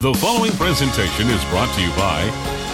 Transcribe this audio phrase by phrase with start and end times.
[0.00, 2.22] The following presentation is brought to you by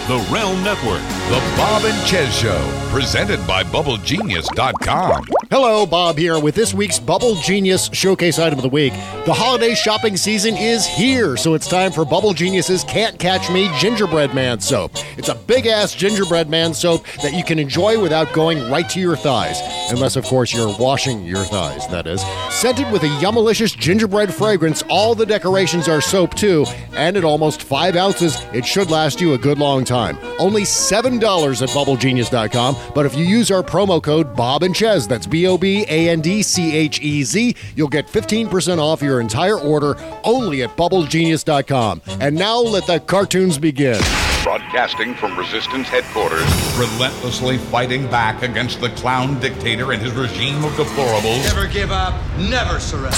[0.07, 1.01] the Realm Network.
[1.01, 5.25] The Bob and Chez Show, presented by BubbleGenius.com.
[5.57, 8.91] Hello, Bob here with this week's Bubble Genius Showcase Item of the Week.
[9.25, 13.71] The holiday shopping season is here, so it's time for Bubble Genius's Can't Catch Me
[13.79, 14.91] Gingerbread Man Soap.
[15.17, 18.99] It's a big ass gingerbread man soap that you can enjoy without going right to
[18.99, 19.61] your thighs.
[19.91, 22.21] Unless, of course, you're washing your thighs, that is.
[22.49, 26.65] Scented with a yummalicious gingerbread fragrance, all the decorations are soap too,
[26.97, 30.17] and at almost five ounces, it should last you a good long time.
[30.37, 35.25] Only $7 at BubbleGenius.com, but if you use our promo code Bob and Chez, that's
[35.25, 39.19] B O B A N D C H E Z, you'll get 15% off your
[39.19, 42.01] entire order only at BubbleGenius.com.
[42.19, 44.01] And now let the cartoons begin.
[44.43, 46.45] Broadcasting from Resistance headquarters,
[46.77, 51.43] relentlessly fighting back against the clown dictator and his regime of deplorables.
[51.43, 53.17] Never give up, never surrender.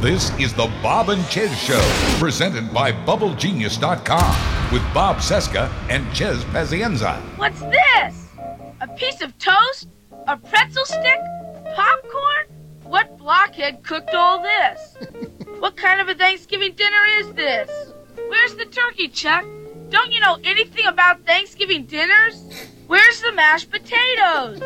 [0.00, 1.80] This is the Bob and Chez Show,
[2.18, 7.20] presented by BubbleGenius.com, with Bob Cesca and Chez Pazienza.
[7.36, 8.28] What's this?
[8.80, 9.88] A piece of toast?
[10.26, 11.20] A pretzel stick?
[11.74, 12.46] Popcorn?
[12.84, 14.96] What blockhead cooked all this?
[15.58, 17.70] what kind of a Thanksgiving dinner is this?
[18.28, 19.44] Where's the turkey, Chuck?
[19.90, 22.42] Don't you know anything about Thanksgiving dinners?
[22.86, 24.60] Where's the mashed potatoes?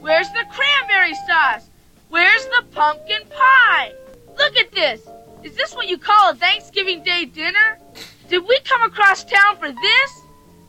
[0.00, 1.68] Where's the cranberry sauce?
[2.08, 3.92] Where's the pumpkin pie?
[4.36, 5.06] Look at this.
[5.42, 7.78] Is this what you call a Thanksgiving Day dinner?
[8.28, 10.20] Did we come across town for this?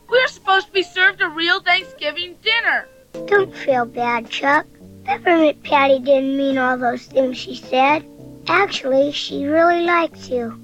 [0.08, 2.88] We're supposed to be served a real Thanksgiving dinner.
[3.26, 4.66] Don't feel bad, Chuck.
[5.04, 8.04] Peppermint Patty didn't mean all those things she said.
[8.48, 10.58] Actually, she really likes you.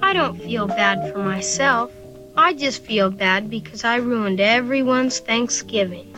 [0.00, 1.90] I don't feel bad for myself.
[2.36, 6.14] I just feel bad because I ruined everyone's Thanksgiving.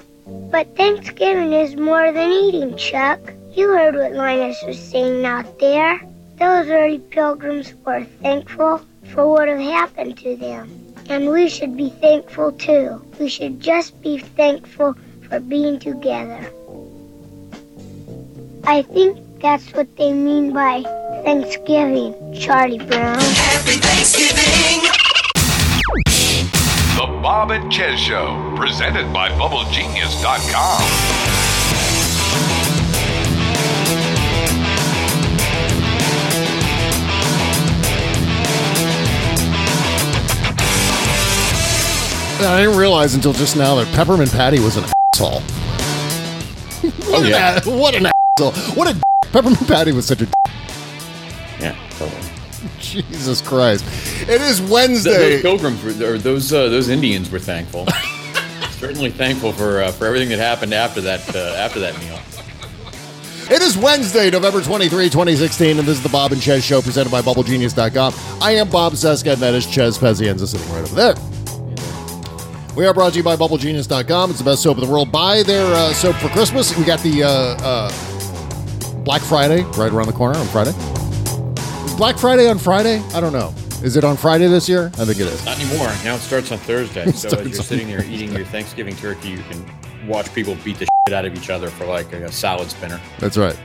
[0.51, 3.21] But Thanksgiving is more than eating, Chuck.
[3.53, 6.01] You heard what Linus was saying out there.
[6.39, 10.95] Those early pilgrims were thankful for what had happened to them.
[11.09, 13.03] And we should be thankful too.
[13.19, 14.97] We should just be thankful
[15.29, 16.53] for being together.
[18.65, 20.83] I think that's what they mean by
[21.25, 23.19] Thanksgiving, Charlie Brown.
[23.19, 24.83] Happy Thanksgiving!
[26.97, 31.29] The Bob and Chez Show, presented by BubbleGenius.com.
[42.41, 45.43] I didn't realize until just now that Peppermint Patty was an asshole.
[47.09, 47.61] oh, yeah.
[47.65, 48.18] what an asshole.
[48.41, 49.01] What a
[49.33, 50.29] Peppermint Patty was such a
[51.61, 52.23] Yeah, totally.
[52.81, 53.85] Jesus Christ.
[54.29, 55.41] It is Th- Wednesday.
[55.41, 57.87] Those pilgrims were, or those uh, those Indians were thankful.
[58.73, 62.19] Certainly thankful for uh, for everything that happened after that uh, after that meal.
[63.51, 67.11] It is Wednesday, November 23, 2016, and this is the Bob and Chez Show presented
[67.11, 68.13] by BubbleGenius.com.
[68.43, 71.15] I am Bob Cesca, and that is Chez Pazienza sitting right over there.
[72.77, 74.31] We are brought to you by BubbleGenius.com.
[74.31, 75.11] It's the best soap in the world.
[75.11, 76.77] Buy their uh, soap for Christmas.
[76.77, 77.91] We got the uh, uh,
[79.09, 80.73] Black Friday right around the corner on Friday.
[81.87, 82.99] Is Black Friday on Friday?
[83.15, 83.55] I don't know.
[83.83, 84.89] Is it on Friday this year?
[84.99, 85.47] I think it is.
[85.47, 85.87] Not anymore.
[86.05, 87.11] Now it starts on Thursday.
[87.13, 89.65] So as you're sitting there eating your Thanksgiving turkey, you can
[90.07, 93.01] watch people beat the shit out of each other for like a, salad spinner.
[93.19, 93.59] That's right.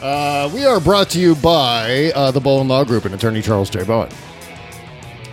[0.00, 3.68] Uh, we are brought to you by uh, the Bowen Law Group and attorney Charles
[3.68, 3.84] J.
[3.84, 4.08] Bowen.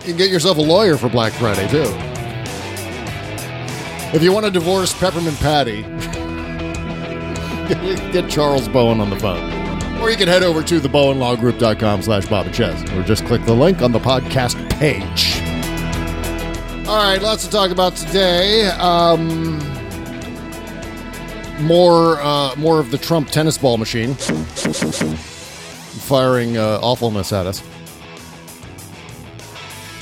[0.00, 1.90] You can get yourself a lawyer for Black Friday, too.
[4.14, 5.82] If you want to divorce Peppermint Patty,
[8.12, 9.66] get Charles Bowen on the phone.
[10.00, 13.54] Or you can head over to thebowenlawgroup.com slash Bob and Chez, or just click the
[13.54, 15.40] link on the podcast page.
[16.86, 18.68] All right, lots to talk about today.
[18.68, 19.58] Um,
[21.64, 24.14] more, uh, more of the Trump tennis ball machine
[26.06, 27.60] firing uh, awfulness at us.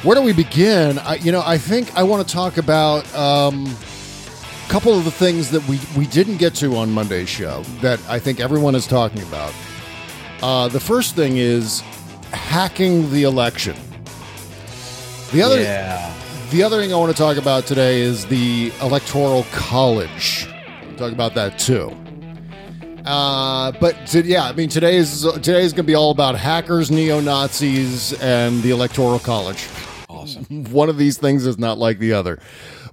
[0.03, 0.99] Where do we begin?
[0.99, 3.65] I, you know, I think I want to talk about um,
[4.75, 8.19] couple of the things that we, we didn't get to on Monday's show that I
[8.19, 9.55] think everyone is talking about.
[10.43, 11.79] Uh, the first thing is
[12.33, 13.77] hacking the election.
[15.31, 16.13] The other, Yeah.
[16.51, 20.49] the other thing I want to talk about today is the Electoral College.
[20.89, 21.97] We'll talk about that too.
[23.05, 27.21] Uh, but to, yeah, I mean today's today's going to be all about hackers, neo
[27.21, 29.69] Nazis, and the Electoral College.
[30.09, 30.45] Awesome.
[30.73, 32.41] One of these things is not like the other.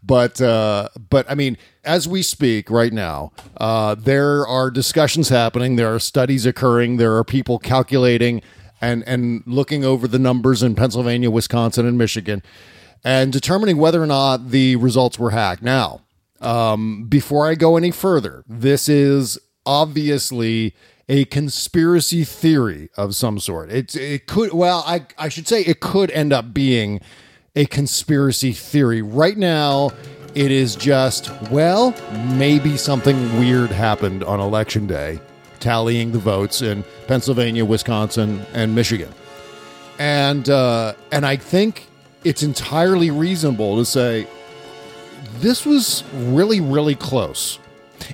[0.04, 5.76] But uh, but I mean, as we speak right now, uh, there are discussions happening.
[5.76, 6.98] There are studies occurring.
[6.98, 8.42] There are people calculating
[8.82, 12.42] and and looking over the numbers in Pennsylvania, Wisconsin, and Michigan,
[13.04, 15.62] and determining whether or not the results were hacked.
[15.62, 16.02] Now,
[16.42, 20.74] um, before I go any further, this is obviously
[21.08, 23.72] a conspiracy theory of some sort.
[23.72, 27.02] It it could well, I I should say it could end up being
[27.56, 29.02] a conspiracy theory.
[29.02, 29.92] Right now,
[30.36, 31.94] it is just well,
[32.36, 35.20] maybe something weird happened on election day,
[35.60, 39.14] tallying the votes in Pennsylvania, Wisconsin, and Michigan,
[40.00, 41.88] and uh, and I think
[42.24, 44.28] it's entirely reasonable to say
[45.40, 47.60] this was really really close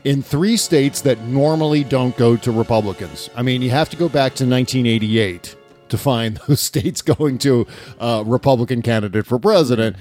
[0.03, 3.29] in three states that normally don't go to Republicans.
[3.35, 5.55] I mean, you have to go back to 1988
[5.89, 7.67] to find those states going to
[7.99, 9.95] a Republican candidate for president.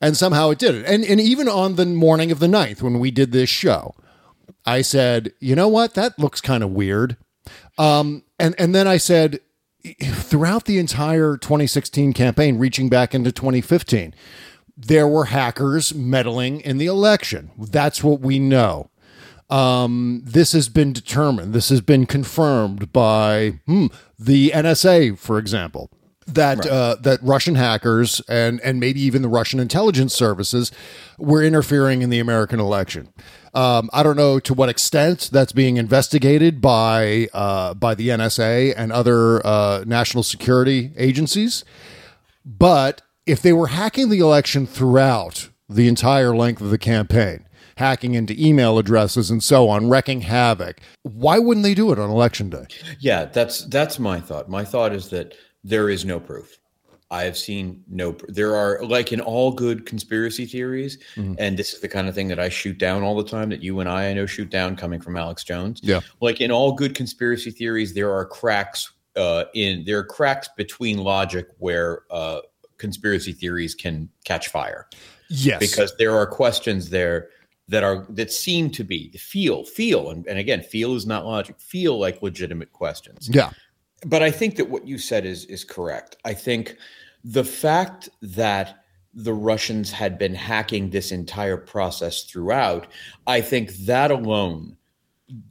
[0.00, 0.84] And somehow it did it.
[0.86, 3.94] And, and even on the morning of the 9th, when we did this show,
[4.66, 5.94] I said, you know what?
[5.94, 7.16] That looks kind of weird.
[7.78, 9.40] Um, and, and then I said,
[10.02, 14.14] throughout the entire 2016 campaign, reaching back into 2015,
[14.76, 17.50] there were hackers meddling in the election.
[17.58, 18.90] That's what we know.
[19.48, 21.54] Um, this has been determined.
[21.54, 23.86] This has been confirmed by hmm,
[24.18, 25.90] the NSA, for example.
[26.26, 26.66] That right.
[26.66, 30.72] uh, that Russian hackers and and maybe even the Russian intelligence services
[31.18, 33.12] were interfering in the American election.
[33.54, 38.74] Um, I don't know to what extent that's being investigated by uh, by the NSA
[38.76, 41.64] and other uh, national security agencies,
[42.44, 47.45] but if they were hacking the election throughout the entire length of the campaign,
[47.76, 50.80] hacking into email addresses and so on, wrecking havoc.
[51.02, 52.66] Why wouldn't they do it on election day?
[52.98, 54.48] Yeah, that's that's my thought.
[54.48, 56.58] My thought is that there is no proof.
[57.10, 58.16] I have seen no.
[58.28, 61.34] There are like in all good conspiracy theories, mm-hmm.
[61.38, 63.48] and this is the kind of thing that I shoot down all the time.
[63.50, 65.80] That you and I, I know, shoot down coming from Alex Jones.
[65.84, 70.48] Yeah, like in all good conspiracy theories, there are cracks uh, in there are cracks
[70.56, 72.40] between logic where uh,
[72.78, 74.88] conspiracy theories can catch fire.
[75.28, 77.28] Yes, because there are questions there
[77.68, 81.58] that are that seem to be feel feel and, and again feel is not logic
[81.58, 83.28] feel like legitimate questions.
[83.32, 83.50] Yeah.
[84.04, 86.16] But i think that what you said is is correct.
[86.24, 86.76] I think
[87.24, 88.84] the fact that
[89.14, 92.86] the russians had been hacking this entire process throughout
[93.26, 94.76] i think that alone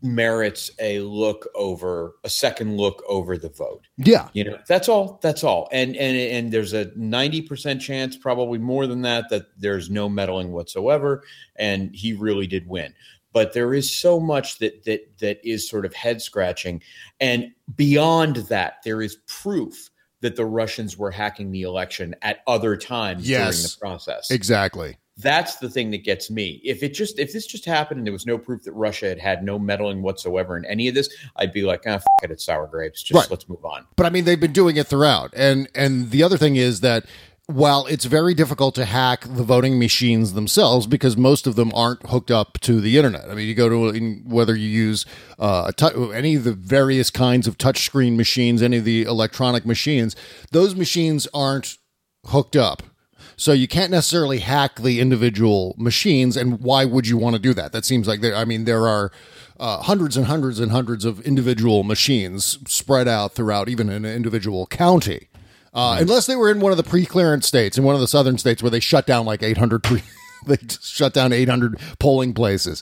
[0.02, 3.88] merits a look over a second look over the vote.
[3.98, 4.30] Yeah.
[4.34, 5.68] You know, that's all that's all.
[5.72, 10.52] And and and there's a 90% chance probably more than that that there's no meddling
[10.52, 11.24] whatsoever
[11.56, 12.94] and he really did win.
[13.34, 16.82] But there is so much that that that is sort of head scratching
[17.20, 19.90] and beyond that there is proof
[20.22, 24.32] that the Russians were hacking the election at other times yes, during the process.
[24.32, 26.60] Exactly that's the thing that gets me.
[26.64, 29.20] If it just if this just happened and there was no proof that Russia had
[29.20, 32.44] had no meddling whatsoever in any of this, I'd be like, ah, f- it, it's
[32.44, 33.02] sour grapes.
[33.02, 33.32] Just right.
[33.32, 33.86] let's move on.
[33.96, 37.06] But I mean, they've been doing it throughout, and and the other thing is that
[37.48, 42.02] while it's very difficult to hack the voting machines themselves because most of them aren't
[42.08, 43.30] hooked up to the internet.
[43.30, 45.06] I mean, you go to whether you use
[45.38, 45.72] uh,
[46.12, 50.16] any of the various kinds of touchscreen machines, any of the electronic machines,
[50.52, 51.78] those machines aren't
[52.26, 52.82] hooked up
[53.38, 56.38] so you can't necessarily hack the individual machines.
[56.38, 57.72] And why would you want to do that?
[57.72, 59.12] That seems like there, I mean, there are
[59.60, 64.66] uh, hundreds and hundreds and hundreds of individual machines spread out throughout even an individual
[64.68, 65.28] county.
[65.74, 68.38] Uh, Unless they were in one of the pre-clearance states, in one of the southern
[68.38, 70.04] states where they shut down like 800, pre-
[70.48, 72.82] they shut down 800 polling places.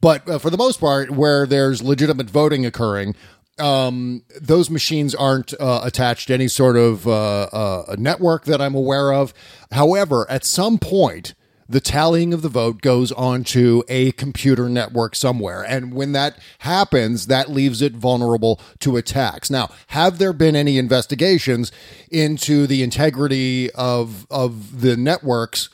[0.00, 3.16] But uh, for the most part, where there's legitimate voting occurring,
[3.60, 8.74] um, those machines aren't uh, attached to any sort of uh, uh, network that I'm
[8.74, 9.34] aware of.
[9.72, 11.34] However, at some point,
[11.68, 15.62] the tallying of the vote goes onto a computer network somewhere.
[15.62, 19.50] And when that happens, that leaves it vulnerable to attacks.
[19.50, 21.70] Now, have there been any investigations
[22.10, 25.68] into the integrity of, of the networks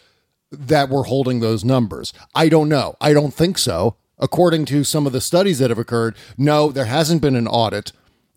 [0.51, 2.13] that were holding those numbers?
[2.35, 2.97] I don't know.
[3.01, 6.85] I don't think so according to some of the studies that have occurred, no, there
[6.87, 7.93] hasn't been an audit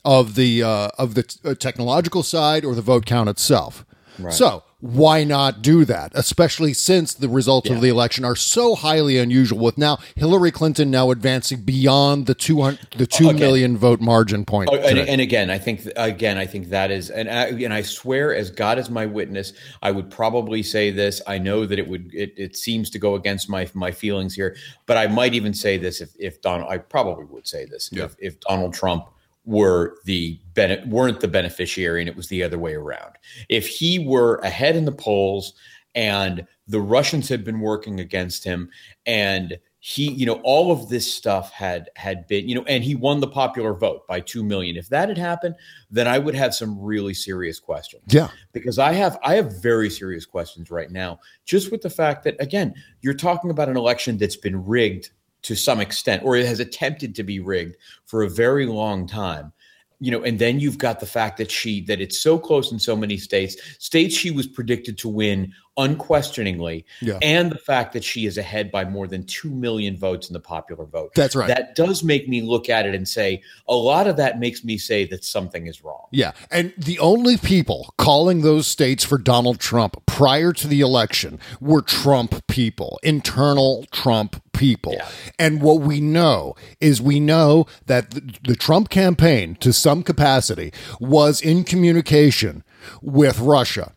[0.06, 3.86] of the uh, of the t- uh, technological side or the vote count itself.
[4.18, 4.34] Right.
[4.34, 6.12] So why not do that?
[6.14, 7.76] Especially since the results yeah.
[7.76, 9.58] of the election are so highly unusual.
[9.58, 13.40] With now Hillary Clinton now advancing beyond the two hundred the two okay.
[13.40, 14.70] million vote margin point.
[14.72, 17.82] Oh, and, and, again, I think again, I think that is, and I, and I
[17.82, 21.24] swear, as God is my witness, I would probably say this.
[21.26, 22.14] I know that it would.
[22.14, 24.56] It, it seems to go against my my feelings here,
[24.86, 26.72] but I might even say this if if Donald.
[26.72, 28.04] I probably would say this yeah.
[28.04, 29.08] if, if Donald Trump
[29.48, 30.40] were the
[30.88, 33.14] weren't the beneficiary and it was the other way around.
[33.50, 35.54] If he were ahead in the polls
[35.96, 38.70] and the Russians had been working against him
[39.06, 42.94] and he you know all of this stuff had had been you know and he
[42.94, 44.76] won the popular vote by 2 million.
[44.76, 45.56] If that had happened
[45.90, 48.04] then i would have some really serious questions.
[48.08, 48.28] Yeah.
[48.52, 52.36] Because i have i have very serious questions right now just with the fact that
[52.42, 55.12] again you're talking about an election that's been rigged
[55.48, 59.54] to some extent, or it has attempted to be rigged for a very long time.
[60.02, 62.80] You know, and then you've got the fact that she that it's so close in
[62.80, 67.20] so many states, states she was predicted to win unquestioningly, Yeah.
[67.22, 70.40] and the fact that she is ahead by more than two million votes in the
[70.40, 71.14] popular vote.
[71.16, 71.48] That's right.
[71.48, 74.78] That does make me look at it and say a lot of that makes me
[74.78, 76.08] say that something is wrong.
[76.12, 76.32] Yeah.
[76.52, 81.82] And the only people calling those states for Donald Trump prior to the election were
[81.82, 84.94] Trump people, internal Trump people.
[84.94, 85.08] Yeah.
[85.38, 90.74] And what we know is we know that the, the Trump campaign, to some capacity,
[91.00, 92.64] was in communication
[93.02, 93.94] with Russia.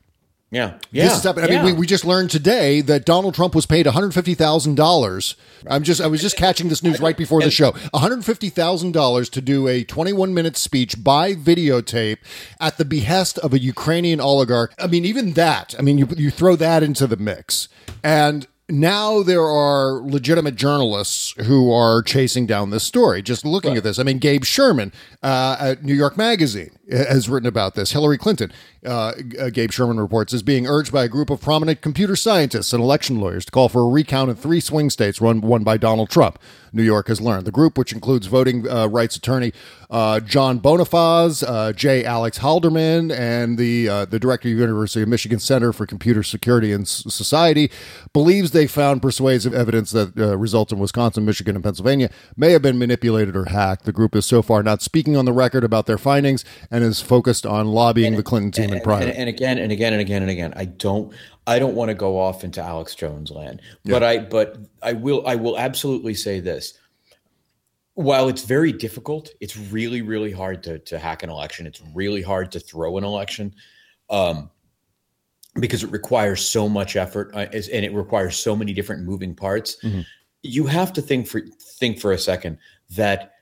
[0.52, 1.04] Yeah, yeah.
[1.04, 1.48] This is happening.
[1.48, 1.62] I yeah.
[1.62, 4.74] mean, we, we just learned today that Donald Trump was paid one hundred fifty thousand
[4.74, 5.36] dollars.
[5.68, 7.70] I'm just I was just catching this news right before the show.
[7.70, 12.18] One hundred fifty thousand dollars to do a twenty one minute speech by videotape
[12.58, 14.74] at the behest of a Ukrainian oligarch.
[14.76, 15.76] I mean, even that.
[15.78, 17.68] I mean, you you throw that into the mix,
[18.02, 23.22] and now there are legitimate journalists who are chasing down this story.
[23.22, 27.46] Just looking at this, I mean, Gabe Sherman uh, at New York Magazine has written
[27.46, 27.92] about this.
[27.92, 28.52] Hillary Clinton,
[28.84, 32.72] uh, uh, Gabe Sherman reports, is being urged by a group of prominent computer scientists
[32.72, 35.76] and election lawyers to call for a recount in three swing states run won by
[35.76, 36.38] Donald Trump.
[36.72, 37.46] New York has learned.
[37.46, 39.52] The group, which includes voting uh, rights attorney
[39.90, 42.04] uh, John Bonifaz, uh, J.
[42.04, 46.72] Alex Halderman, and the uh, the director of University of Michigan Center for Computer Security
[46.72, 47.70] and S- Society,
[48.12, 52.62] believes they found persuasive evidence that uh, results in Wisconsin, Michigan, and Pennsylvania may have
[52.62, 53.84] been manipulated or hacked.
[53.84, 57.00] The group is so far not speaking on the record about their findings and is
[57.00, 59.08] focused on lobbying the Clinton team in and, private.
[59.08, 61.12] and, and again and again and again and again i don't
[61.50, 65.26] i don't want to go off into alex jones land but i but i will
[65.26, 66.74] i will absolutely say this.
[67.94, 71.66] While it's very difficult it's really really hard to, to hack an election.
[71.66, 73.54] It's really hard to throw an election
[74.08, 74.50] um,
[75.60, 79.76] because it requires so much effort uh, and it requires so many different moving parts.
[79.82, 80.06] Mhm.
[80.42, 81.40] you have to think for
[81.80, 82.56] think for a second
[82.96, 83.32] that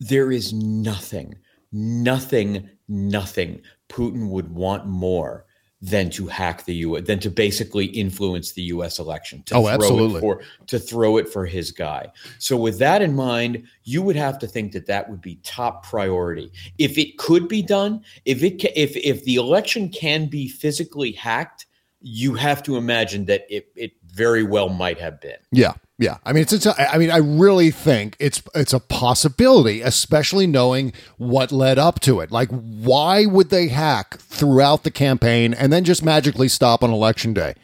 [0.00, 1.34] there is nothing
[1.72, 3.60] nothing nothing
[3.90, 5.43] putin would want more
[5.84, 9.74] than to hack the U than to basically influence the US election to Oh, throw
[9.74, 10.16] absolutely.
[10.16, 12.06] it for to throw it for his guy.
[12.38, 15.84] So with that in mind, you would have to think that that would be top
[15.84, 16.50] priority.
[16.78, 21.12] If it could be done, if it ca- if if the election can be physically
[21.12, 21.66] hacked,
[22.00, 25.36] you have to imagine that it it very well might have been.
[25.52, 26.18] Yeah, yeah.
[26.24, 30.46] I mean, it's, it's a, I mean, I really think it's it's a possibility, especially
[30.46, 32.30] knowing what led up to it.
[32.30, 37.32] Like, why would they hack throughout the campaign and then just magically stop on election
[37.34, 37.54] day?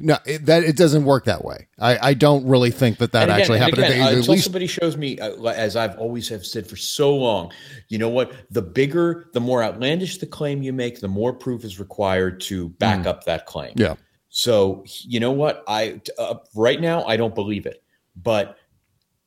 [0.00, 1.68] No, it, that it doesn't work that way.
[1.78, 3.78] I, I don't really think that that again- actually happened.
[3.78, 6.74] again, They- uh, until least somebody shows me, uh, as I've always have said for
[6.76, 7.52] so long,
[7.86, 8.32] you know what?
[8.50, 12.70] The bigger, the more outlandish the claim you make, the more proof is required to
[12.70, 13.74] back up that claim.
[13.74, 13.80] Mm.
[13.80, 13.94] yeah.
[14.38, 15.64] So you know what?
[15.66, 17.82] I uh, right now I don't believe it,
[18.14, 18.56] but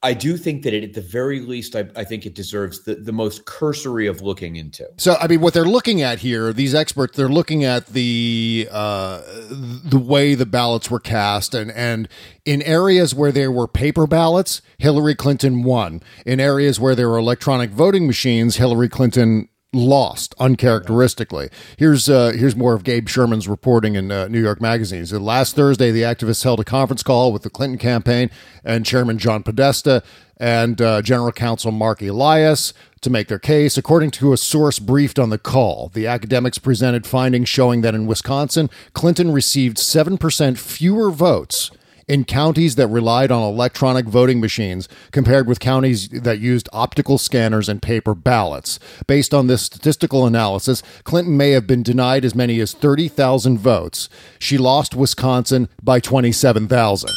[0.01, 2.95] I do think that it, at the very least, I, I think it deserves the,
[2.95, 4.87] the most cursory of looking into.
[4.95, 9.21] So, I mean, what they're looking at here, these experts, they're looking at the uh,
[9.49, 12.07] the way the ballots were cast, and and
[12.45, 16.01] in areas where there were paper ballots, Hillary Clinton won.
[16.25, 21.49] In areas where there were electronic voting machines, Hillary Clinton lost uncharacteristically.
[21.77, 24.99] Here's uh, here's more of Gabe Sherman's reporting in uh, New York Magazine.
[24.99, 28.29] He said, Last Thursday, the activists held a conference call with the Clinton campaign
[28.63, 30.03] and Chairman John Podesta
[30.37, 33.77] and uh, General Counsel Mark Elias to make their case.
[33.77, 38.07] According to a source briefed on the call, the academics presented findings showing that in
[38.07, 41.71] Wisconsin, Clinton received 7% fewer votes
[42.11, 47.69] in counties that relied on electronic voting machines compared with counties that used optical scanners
[47.69, 48.79] and paper ballots.
[49.07, 54.09] Based on this statistical analysis, Clinton may have been denied as many as 30,000 votes.
[54.39, 57.09] She lost Wisconsin by 27,000.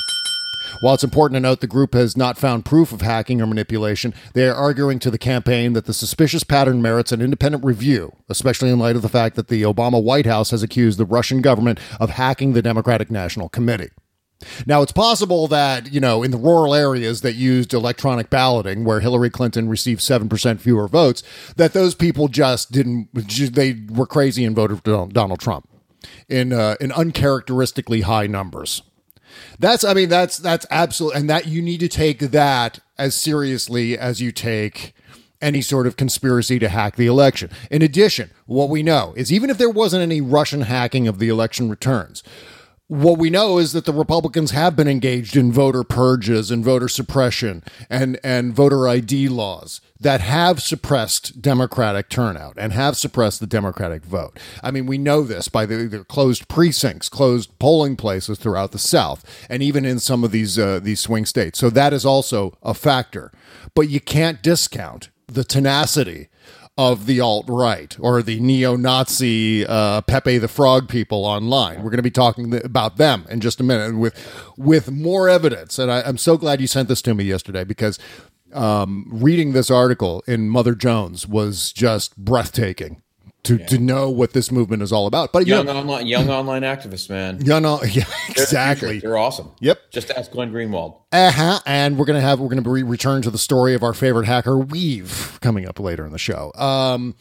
[0.80, 4.14] While it's important to note the group has not found proof of hacking or manipulation,
[4.34, 8.70] they are arguing to the campaign that the suspicious pattern merits an independent review, especially
[8.70, 11.80] in light of the fact that the Obama White House has accused the Russian government
[11.98, 13.90] of hacking the Democratic National Committee.
[14.66, 19.00] Now, it's possible that, you know, in the rural areas that used electronic balloting, where
[19.00, 21.22] Hillary Clinton received 7% fewer votes,
[21.56, 25.68] that those people just didn't, they were crazy and voted for Donald Trump
[26.28, 28.82] in, uh, in uncharacteristically high numbers.
[29.58, 33.98] That's, I mean, that's, that's absolute, and that you need to take that as seriously
[33.98, 34.94] as you take
[35.40, 37.50] any sort of conspiracy to hack the election.
[37.70, 41.28] In addition, what we know is even if there wasn't any Russian hacking of the
[41.28, 42.22] election returns,
[42.94, 46.88] what we know is that the Republicans have been engaged in voter purges and voter
[46.88, 53.48] suppression and, and voter ID laws that have suppressed Democratic turnout and have suppressed the
[53.48, 54.38] Democratic vote.
[54.62, 58.78] I mean, we know this by the, the closed precincts, closed polling places throughout the
[58.78, 61.58] South, and even in some of these uh, these swing states.
[61.58, 63.32] So that is also a factor.
[63.74, 66.28] But you can't discount the tenacity
[66.76, 71.78] of the alt right or the neo Nazi uh, Pepe the Frog people online.
[71.78, 74.14] We're going to be talking th- about them in just a minute with
[74.56, 75.78] with more evidence.
[75.78, 77.98] And I, I'm so glad you sent this to me yesterday because
[78.52, 83.02] um, reading this article in Mother Jones was just breathtaking
[83.44, 85.32] to, to know what this movement is all about.
[85.32, 87.40] But young you know, online young online activists, man.
[87.44, 88.88] young, uh, yeah, They're exactly.
[88.92, 89.08] future.
[89.08, 89.52] They're awesome.
[89.60, 89.90] Yep.
[89.90, 90.98] Just ask Glenn Greenwald.
[91.12, 91.60] Uh-huh.
[91.66, 94.52] And we're gonna have we're gonna re- return to the story of our favorite hacker
[94.56, 96.52] Weev coming up later in the show.
[96.54, 97.14] Um,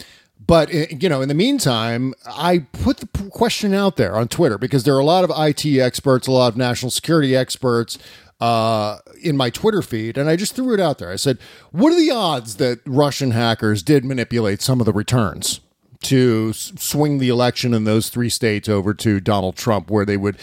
[0.46, 4.58] but uh, you know, in the meantime, I put the question out there on Twitter
[4.58, 7.98] because there are a lot of IT experts, a lot of national security experts
[8.40, 11.10] uh, in my Twitter feed, and I just threw it out there.
[11.10, 11.38] I said,
[11.72, 15.62] "What are the odds that Russian hackers did manipulate some of the returns?"
[16.04, 20.38] To swing the election in those three states over to Donald Trump, where they would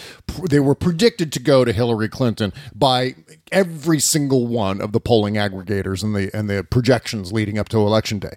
[0.49, 3.15] they were predicted to go to Hillary Clinton by
[3.53, 7.79] every single one of the polling aggregators and the and the projections leading up to
[7.79, 8.35] election day.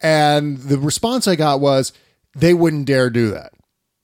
[0.00, 1.92] And the response I got was
[2.34, 3.52] they wouldn't dare do that.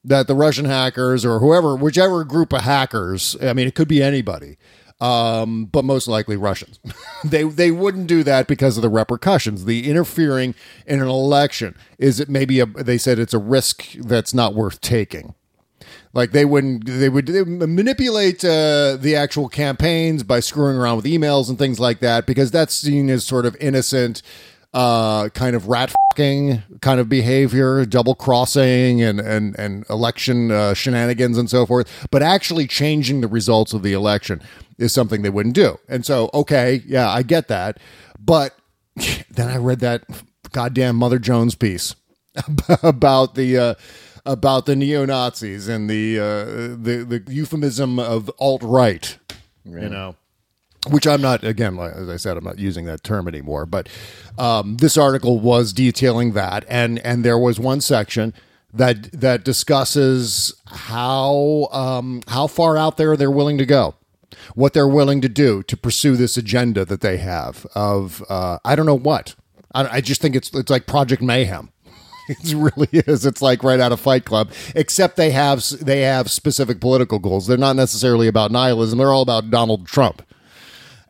[0.04, 4.02] That the Russian hackers or whoever, whichever group of hackers, I mean, it could be
[4.02, 4.56] anybody,
[5.00, 6.80] um, but most likely Russians.
[7.24, 9.64] they they wouldn't do that because of the repercussions.
[9.64, 10.54] The interfering
[10.86, 14.80] in an election is it maybe a they said it's a risk that's not worth
[14.80, 15.34] taking.
[16.12, 21.48] Like they wouldn't they would manipulate uh, the actual campaigns by screwing around with emails
[21.48, 24.22] and things like that because that's seen as sort of innocent
[24.74, 30.74] uh kind of rat fucking kind of behavior double crossing and and and election uh,
[30.74, 32.06] shenanigans and so forth.
[32.10, 34.42] But actually changing the results of the election
[34.78, 35.78] is something they wouldn't do.
[35.88, 37.78] And so okay yeah i get that.
[38.18, 38.54] But
[39.30, 40.04] then i read that
[40.52, 41.94] goddamn mother jones piece
[42.82, 43.74] about the uh
[44.26, 46.44] about the neo Nazis and the uh,
[46.76, 49.18] the the euphemism of alt right,
[49.64, 50.16] you know,
[50.88, 53.66] which I'm not again, as I said, I'm not using that term anymore.
[53.66, 53.88] But
[54.38, 58.32] um, this article was detailing that, and and there was one section
[58.72, 63.94] that that discusses how um, how far out there they're willing to go.
[64.54, 68.76] What they're willing to do to pursue this agenda that they have of uh, I
[68.76, 69.34] don't know what
[69.74, 71.70] I, I just think it's it's like Project Mayhem.
[72.30, 73.24] It really is.
[73.24, 77.46] It's like right out of Fight Club, except they have they have specific political goals.
[77.46, 78.98] They're not necessarily about nihilism.
[78.98, 80.20] They're all about Donald Trump,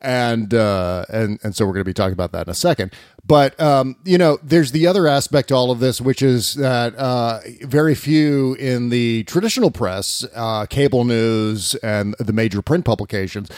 [0.00, 2.92] and uh, and and so we're going to be talking about that in a second.
[3.26, 6.94] But um, you know, there's the other aspect to all of this, which is that
[6.96, 13.50] uh, very few in the traditional press, uh, cable news, and the major print publications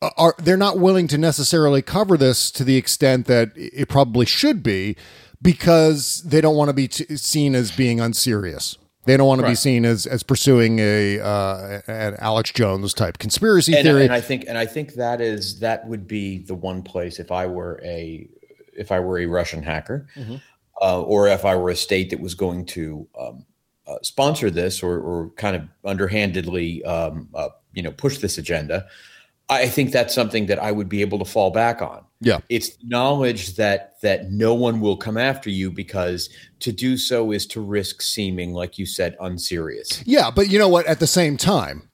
[0.00, 4.62] are they're not willing to necessarily cover this to the extent that it probably should
[4.62, 4.96] be
[5.40, 8.76] because they don't want to be t- seen as being unserious.
[9.04, 13.18] They don't want to be seen as as pursuing a uh, an Alex Jones type
[13.18, 14.04] conspiracy and, theory.
[14.04, 17.32] and I think and I think that is that would be the one place if
[17.32, 18.28] I were a
[18.74, 20.36] if I were a Russian hacker, Mm-hmm.
[20.82, 23.46] uh, or if I were a state that was going to um,
[23.86, 28.86] uh, sponsor this or, or kind of underhandedly um, uh, you know push this agenda.
[29.48, 32.04] I think that's something that I would be able to fall back on.
[32.20, 37.30] Yeah, It's knowledge that that no one will come after you because to do so
[37.30, 40.02] is to risk seeming, like you said, unserious.
[40.04, 40.86] Yeah, but you know what?
[40.86, 41.88] At the same time,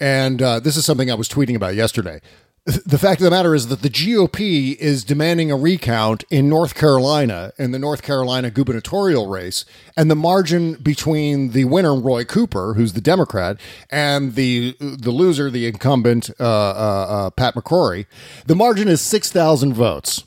[0.00, 2.20] and uh, this is something I was tweeting about yesterday.
[2.66, 6.74] The fact of the matter is that the GOP is demanding a recount in North
[6.74, 9.64] Carolina in the North Carolina gubernatorial race,
[9.96, 15.48] and the margin between the winner Roy Cooper, who's the Democrat, and the the loser,
[15.48, 18.06] the incumbent uh, uh, uh, Pat McCrory,
[18.46, 20.24] the margin is six thousand votes.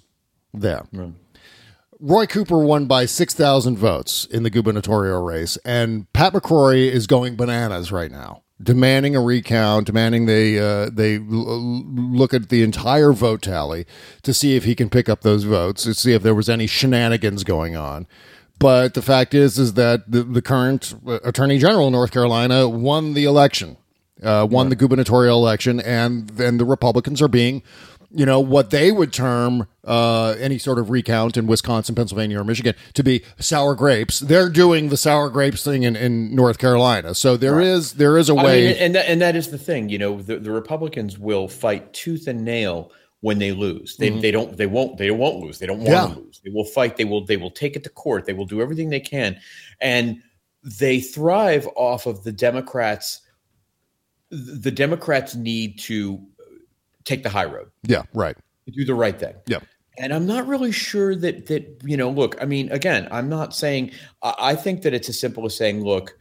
[0.54, 0.86] There.
[2.00, 7.36] Roy Cooper won by 6,000 votes in the gubernatorial race, and Pat McCrory is going
[7.36, 13.14] bananas right now, demanding a recount, demanding they uh, they l- look at the entire
[13.14, 13.86] vote tally
[14.24, 16.68] to see if he can pick up those votes, to see if there was any
[16.68, 18.08] shenanigans going on.
[18.60, 22.68] But the fact is, is that the, the current uh, Attorney General of North Carolina
[22.68, 23.78] won the election,
[24.22, 27.64] uh, won the gubernatorial election, and then the Republicans are being
[28.12, 32.44] you know what they would term uh, any sort of recount in Wisconsin, Pennsylvania, or
[32.44, 34.20] Michigan to be sour grapes.
[34.20, 37.14] They're doing the sour grapes thing in, in North Carolina.
[37.16, 38.68] So there is there is a way.
[38.68, 39.90] mean, and that, and that is the thing.
[39.90, 42.92] You know, the, the Republicans will fight tooth and nail
[43.22, 43.98] when they lose.
[43.98, 44.56] They, they don't.
[44.58, 44.98] They won't.
[44.98, 45.60] They won't lose.
[45.60, 46.08] They don't want Mm-hmm.
[46.10, 46.14] Yeah.
[46.16, 46.42] to lose.
[46.44, 46.98] They will fight.
[46.98, 47.26] They will.
[47.26, 48.26] They will take it to court.
[48.26, 49.38] They will do everything they can,
[49.82, 50.22] and
[50.64, 53.22] they thrive off of the Democrats
[54.32, 56.22] the Democrats need to
[57.04, 57.70] take the high road.
[57.84, 58.38] Yeah, right.
[58.68, 59.36] Do the right thing.
[59.48, 59.60] Yeah.
[59.98, 62.10] And I'm not really sure that that you know.
[62.10, 63.92] Look, I mean, again, I'm not saying.
[64.22, 66.18] I, I think that it's as simple as saying, look,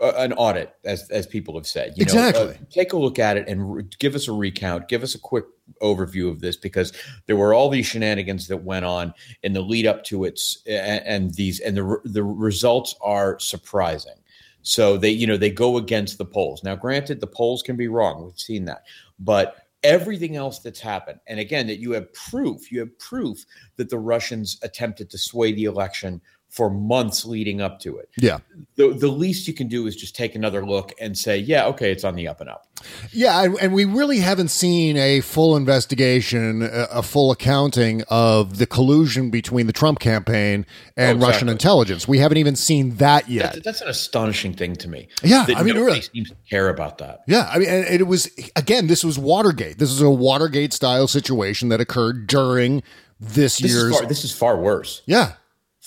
[0.00, 1.92] uh, an audit, as as people have said.
[1.96, 2.44] You exactly.
[2.44, 4.88] Know, uh, take a look at it and re- give us a recount.
[4.88, 5.44] Give us a quick
[5.82, 6.92] overview of this because
[7.26, 11.04] there were all these shenanigans that went on in the lead up to it, and,
[11.04, 14.14] and these and the the results are surprising.
[14.62, 16.62] So they, you know, they go against the polls.
[16.62, 18.24] Now, granted, the polls can be wrong.
[18.24, 18.84] We've seen that,
[19.18, 23.44] but everything else that's happened, and again, that you have proof, you have proof
[23.76, 28.08] that the Russians attempted to sway the election for months leading up to it.
[28.16, 28.38] Yeah.
[28.76, 31.92] The, the least you can do is just take another look and say, yeah, okay,
[31.92, 32.66] it's on the up and up.
[33.12, 38.58] Yeah, and, and we really haven't seen a full investigation, a, a full accounting of
[38.58, 40.64] the collusion between the Trump campaign
[40.96, 41.26] and Oh, exactly.
[41.26, 42.08] Russian intelligence.
[42.08, 43.52] We haven't even seen that yet.
[43.54, 45.08] That's, that's an astonishing thing to me.
[45.22, 46.00] Yeah, I mean, nobody really.
[46.00, 47.20] seems to care about that.
[47.26, 48.86] Yeah, I mean, it was again.
[48.86, 49.78] This was Watergate.
[49.78, 52.82] This is a Watergate style situation that occurred during
[53.20, 53.92] this, This year's.
[53.92, 55.02] is, far, this is far worse.
[55.06, 55.32] yeah,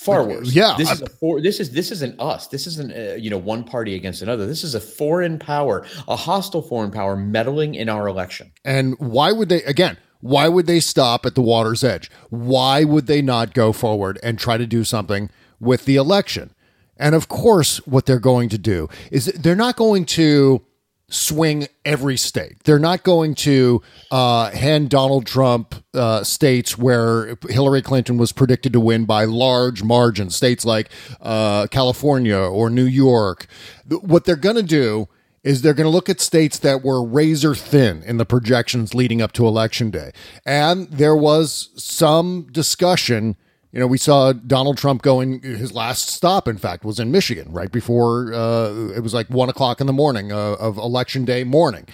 [0.02, 0.52] Far worse.
[0.52, 2.48] yeah, This is a for, this is this isn't us.
[2.48, 4.48] This isn't uh, you know one party against another.
[4.48, 8.52] This is a foreign power, a hostile foreign power meddling in our election.
[8.66, 12.10] And why would they, again, why would they stop at the water's edge?
[12.32, 16.56] Why would they not go forward and try to do something with the election?
[16.98, 20.64] And of course, what they're going to do is they're not going to
[21.12, 22.64] swing every state.
[22.64, 28.74] They're not going to uh, hand Donald Trump uh, states where Hillary Clinton was predicted
[28.74, 30.90] to win by large margins, states like
[31.22, 33.48] uh, California or New York.
[33.90, 35.10] What they're going to do
[35.44, 39.22] is they're going to look at states that were razor thin in the projections leading
[39.22, 40.12] up to election day.
[40.46, 43.36] And there was some discussion.
[43.72, 47.52] You know, we saw Donald Trump going, his last stop, in fact, was in Michigan
[47.52, 51.44] right before uh, it was like one o'clock in the morning uh, of election day
[51.44, 51.88] morning.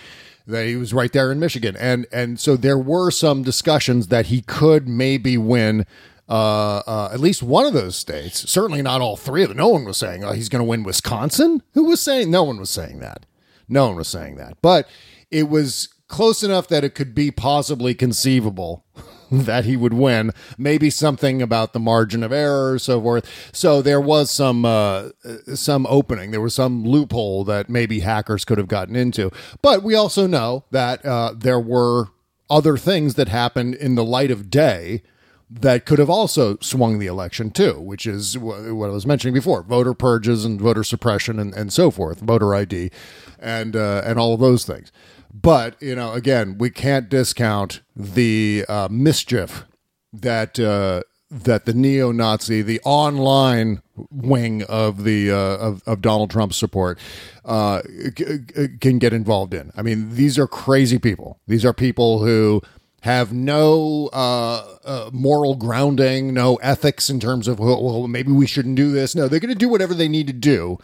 [0.47, 1.75] That he was right there in Michigan.
[1.77, 5.85] And, and so there were some discussions that he could maybe win
[6.29, 8.49] uh, uh, at least one of those states.
[8.49, 9.57] Certainly not all three of them.
[9.57, 11.63] No one was saying oh, he's going to win Wisconsin.
[11.73, 12.31] Who was saying?
[12.31, 13.25] No one was saying that.
[13.69, 14.57] No one was saying that.
[14.61, 14.87] But
[15.31, 18.85] it was close enough that it could be possibly conceivable
[19.31, 20.31] that he would win.
[20.57, 23.49] Maybe something about the margin of error or so forth.
[23.53, 25.09] So there was some uh,
[25.53, 26.31] some opening.
[26.31, 29.31] There was some loophole that maybe hackers could have gotten into.
[29.61, 32.07] But we also know that uh, there were
[32.49, 35.01] other things that happened in the light of day
[35.49, 39.63] that could have also swung the election too, which is what I was mentioning before:
[39.63, 42.91] voter purges and voter suppression and, and so forth, voter ID,
[43.39, 44.91] and uh, and all of those things.
[45.33, 49.65] But you know, again, we can't discount the uh, mischief
[50.13, 56.57] that uh, that the neo-Nazi, the online wing of the uh, of, of Donald Trump's
[56.57, 56.97] support,
[57.45, 57.81] uh,
[58.79, 59.71] can get involved in.
[59.75, 61.39] I mean, these are crazy people.
[61.47, 62.61] These are people who
[63.01, 68.47] have no uh, uh, moral grounding, no ethics in terms of well, well, maybe we
[68.47, 69.13] shouldn't do this.
[69.15, 70.77] No, they're going to do whatever they need to do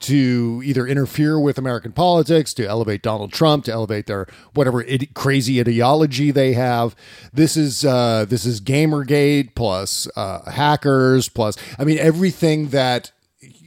[0.00, 5.12] to either interfere with American politics, to elevate Donald Trump, to elevate their whatever ide-
[5.14, 6.96] crazy ideology they have.
[7.32, 13.12] This is uh, this is GamerGate plus uh, hackers plus I mean everything that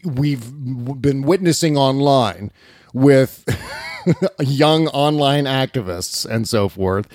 [0.04, 0.52] we've
[1.02, 2.52] been witnessing online
[2.94, 3.44] with
[4.40, 7.08] young online activists and so forth,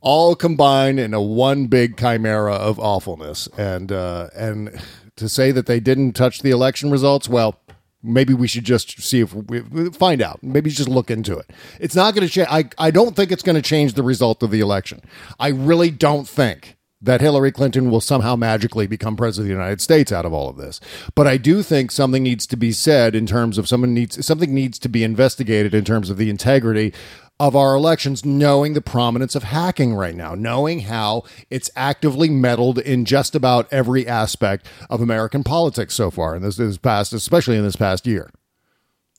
[0.00, 3.48] all combined in a one big chimera of awfulness.
[3.58, 4.80] And uh, and
[5.16, 7.60] to say that they didn't touch the election results, well,
[8.02, 10.42] maybe we should just see if we find out.
[10.42, 11.50] Maybe just look into it.
[11.80, 12.48] It's not going to change.
[12.50, 15.00] I I don't think it's going to change the result of the election.
[15.38, 19.80] I really don't think that Hillary Clinton will somehow magically become president of the United
[19.80, 20.80] States out of all of this.
[21.16, 24.54] But I do think something needs to be said in terms of someone needs something
[24.54, 26.94] needs to be investigated in terms of the integrity
[27.42, 32.78] of our elections, knowing the prominence of hacking right now, knowing how it's actively meddled
[32.78, 37.56] in just about every aspect of American politics so far in this, this past, especially
[37.56, 38.30] in this past year.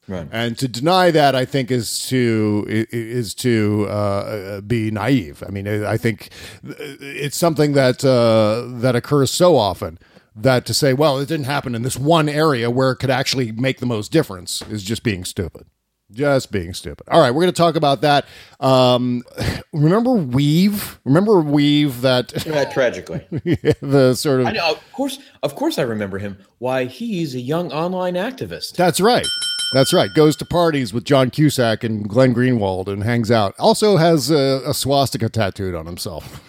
[0.08, 0.26] Right.
[0.32, 5.44] And to deny that, I think, is to is to uh, be naive.
[5.46, 6.30] I mean, I think
[6.64, 10.00] it's something that uh, that occurs so often
[10.34, 13.52] that to say, well, it didn't happen in this one area where it could actually
[13.52, 15.68] make the most difference is just being stupid.
[16.14, 17.08] Just being stupid.
[17.10, 18.26] All right, we're going to talk about that.
[18.60, 19.24] Um,
[19.74, 20.98] remember Weev?
[21.04, 22.02] Remember Weev?
[22.02, 22.30] That
[22.74, 23.26] tragically.
[23.82, 24.72] the sort of I know.
[24.72, 26.38] Of course, of course, I remember him.
[26.60, 28.76] Why he's a young online activist.
[28.76, 29.28] That's right.
[29.74, 30.14] That's right.
[30.14, 33.56] Goes to parties with John Cusack and Glenn Greenwald and hangs out.
[33.58, 36.42] Also has a, a swastika tattooed on himself.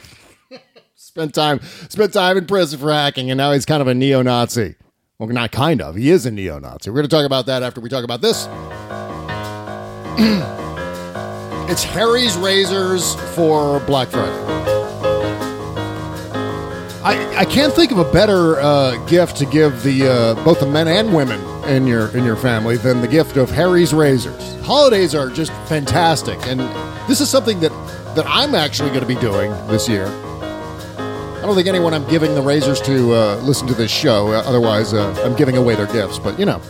[0.94, 4.74] spent time spent time in prison for hacking, and now he's kind of a neo-Nazi.
[5.18, 5.94] Well, not kind of.
[5.94, 6.90] He is a neo-Nazi.
[6.90, 8.46] We're going to talk about that after we talk about this.
[11.66, 14.32] It's Harry's Razors for Black Friday.
[17.02, 20.66] I, I can't think of a better uh, gift to give the uh, both the
[20.66, 24.60] men and women in your in your family than the gift of Harry's razors.
[24.60, 26.60] Holidays are just fantastic, and
[27.08, 27.72] this is something that
[28.14, 30.06] that I'm actually going to be doing this year.
[30.06, 34.32] I don't think anyone I'm giving the razors to uh, listen to this show.
[34.32, 36.18] Otherwise, uh, I'm giving away their gifts.
[36.18, 36.60] But you know,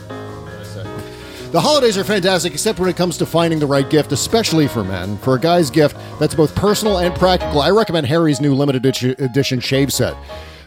[1.54, 4.82] the holidays are fantastic, except when it comes to finding the right gift, especially for
[4.82, 5.16] men.
[5.18, 9.60] For a guy's gift that's both personal and practical, I recommend Harry's new limited edition
[9.60, 10.16] shave set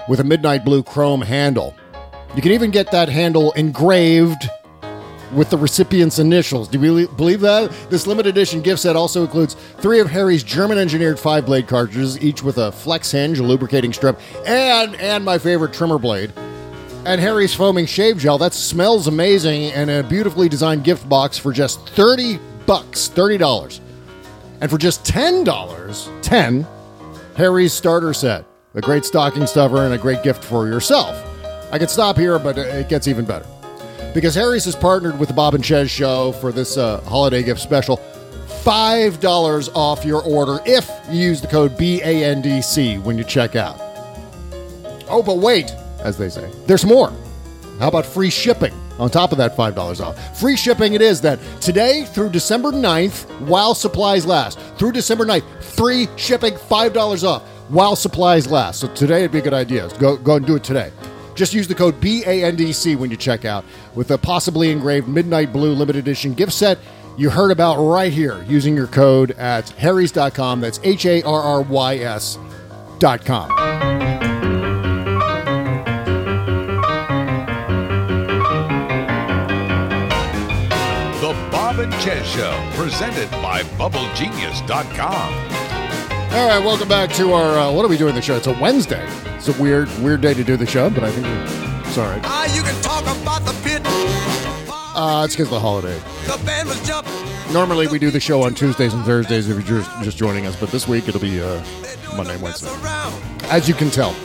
[0.07, 1.75] with a midnight blue chrome handle.
[2.37, 4.49] You can even get that handle engraved
[5.33, 6.69] with the recipient's initials.
[6.69, 7.69] Do you believe that?
[7.89, 12.17] This limited edition gift set also includes three of Harry's German engineered five blade cartridges,
[12.21, 16.31] each with a flex hinge, a lubricating strip, and and my favorite trimmer blade
[17.07, 18.37] and Harry's foaming shave gel.
[18.37, 23.79] That smells amazing and a beautifully designed gift box for just 30 bucks, $30.
[24.59, 26.67] And for just $10, 10,
[27.37, 28.43] Harry's starter set.
[28.75, 31.15] A great stocking stuffer and a great gift for yourself.
[31.71, 33.45] I could stop here, but it gets even better.
[34.13, 37.61] Because Harry's has partnered with the Bob and Chez show for this uh, holiday gift
[37.61, 37.97] special.
[38.65, 43.77] $5 off your order if you use the code BANDC when you check out.
[45.09, 45.73] Oh, but wait,
[46.07, 46.51] as they say.
[46.65, 47.13] There's more.
[47.79, 50.39] How about free shipping on top of that $5 off?
[50.39, 54.59] Free shipping it is that today through December 9th, while supplies last.
[54.77, 58.79] Through December 9th, free shipping, $5 off while supplies last.
[58.79, 59.89] So today it'd be a good idea.
[59.99, 60.91] Go, go and do it today.
[61.35, 65.73] Just use the code BANDC when you check out with a possibly engraved Midnight Blue
[65.73, 66.79] limited edition gift set
[67.17, 70.61] you heard about right here using your code at harrys.com.
[70.61, 73.86] That's H A R R Y S.com.
[82.07, 85.33] Bob Chez Show, presented by BubbleGenius.com.
[86.33, 87.57] All right, welcome back to our.
[87.57, 88.37] Uh, what are we doing the show?
[88.37, 89.05] It's a Wednesday.
[89.35, 91.27] It's a weird, weird day to do the show, but I think
[91.85, 92.21] it's all right.
[92.23, 93.81] Ah, you can talk about the pit.
[94.95, 95.99] Uh, it's because of the holiday.
[96.25, 97.13] The band was jumping.
[97.51, 100.55] Normally, we do the show on Tuesdays and Thursdays if you're just, just joining us,
[100.57, 101.63] but this week it'll be uh,
[102.15, 102.69] Monday and Wednesday.
[103.49, 104.15] As you can tell.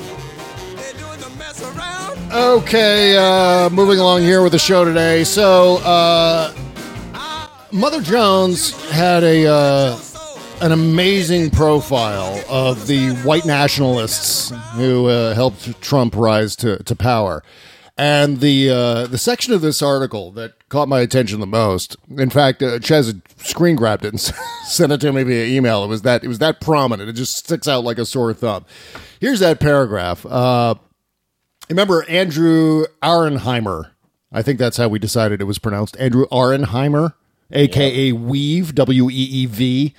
[2.32, 5.22] Okay, uh, moving along here with the show today.
[5.24, 6.54] So, uh,
[7.72, 9.98] Mother Jones had a uh,
[10.60, 17.42] an amazing profile of the white nationalists who uh, helped Trump rise to, to power.
[17.96, 22.28] And the uh, the section of this article that caught my attention the most, in
[22.28, 24.20] fact, uh, Chez screen grabbed it and
[24.66, 25.82] sent it to me via email.
[25.82, 27.08] It was that it was that prominent.
[27.08, 28.66] It just sticks out like a sore thumb.
[29.18, 30.26] Here's that paragraph.
[30.26, 30.74] Uh,
[31.70, 33.92] remember Andrew Arenheimer?
[34.30, 35.96] I think that's how we decided it was pronounced.
[35.98, 37.14] Andrew Auernheimer
[37.52, 38.16] aka yep.
[38.16, 39.94] Weev, W E E V,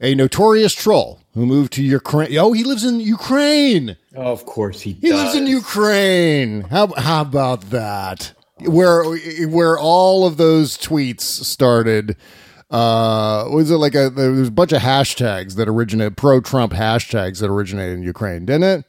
[0.00, 2.36] a notorious troll who moved to Ukraine.
[2.38, 3.96] Oh, he lives in Ukraine.
[4.16, 4.92] Oh, of course he.
[4.92, 5.22] He does.
[5.22, 6.62] lives in Ukraine.
[6.62, 8.32] How how about that?
[8.60, 9.04] Where
[9.48, 12.16] where all of those tweets started.
[12.70, 16.72] Uh, was it like a there was a bunch of hashtags that originated pro Trump
[16.72, 18.84] hashtags that originated in Ukraine, didn't it?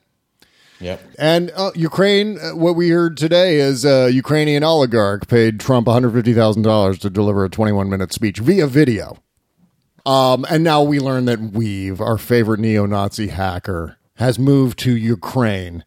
[0.82, 1.02] Yep.
[1.20, 7.00] And uh, Ukraine, uh, what we heard today is a Ukrainian oligarch paid Trump $150,000
[7.00, 9.18] to deliver a 21 minute speech via video.
[10.06, 14.96] Um, and now we learn that Weev, our favorite neo Nazi hacker, has moved to
[14.96, 15.84] Ukraine.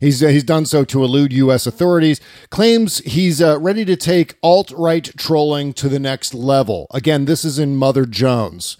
[0.00, 1.66] He's, uh, he's done so to elude U.S.
[1.66, 6.86] authorities, claims he's uh, ready to take alt right trolling to the next level.
[6.92, 8.78] Again, this is in Mother Jones.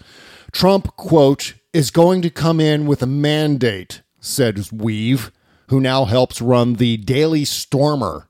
[0.51, 5.29] Trump, quote, is going to come in with a mandate, said Weev
[5.69, 8.27] who now helps run the Daily Stormer.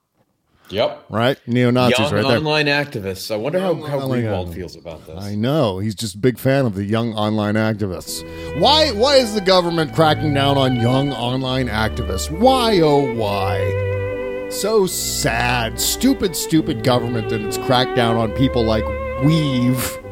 [0.69, 1.05] Yep.
[1.09, 1.37] Right?
[1.47, 2.37] Neo Nazis, right there.
[2.37, 3.31] online activists.
[3.31, 5.17] I wonder young how, how Greenwald feels about this.
[5.17, 5.79] I know.
[5.79, 8.23] He's just a big fan of the young online activists.
[8.59, 12.29] Why why is the government cracking down on young online activists?
[12.29, 14.47] Why oh why?
[14.51, 15.79] So sad.
[15.79, 18.83] Stupid, stupid government that it's cracked down on people like
[19.23, 20.03] Weev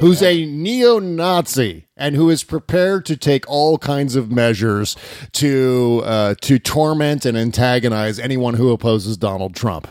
[0.00, 4.96] who's a neo Nazi and who is prepared to take all kinds of measures
[5.32, 9.88] to uh, to torment and antagonize anyone who opposes Donald Trump.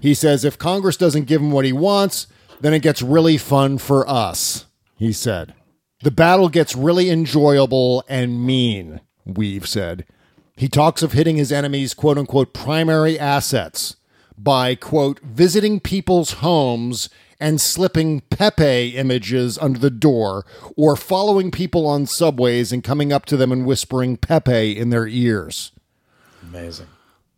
[0.00, 2.26] He says if Congress doesn't give him what he wants,
[2.60, 4.66] then it gets really fun for us.
[4.96, 5.54] He said
[6.02, 9.00] the battle gets really enjoyable and mean.
[9.26, 10.06] Weev said
[10.56, 13.96] he talks of hitting his enemies' quote unquote primary assets
[14.38, 20.44] by quote visiting people's homes and slipping Pepe images under the door,
[20.76, 25.06] or following people on subways and coming up to them and whispering Pepe in their
[25.06, 25.72] ears.
[26.42, 26.86] Amazing.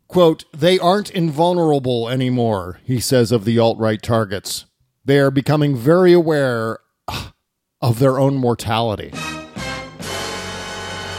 [0.08, 4.64] Quote, they aren't invulnerable anymore, he says of the alt right targets.
[5.04, 6.78] They are becoming very aware
[7.80, 9.12] of their own mortality.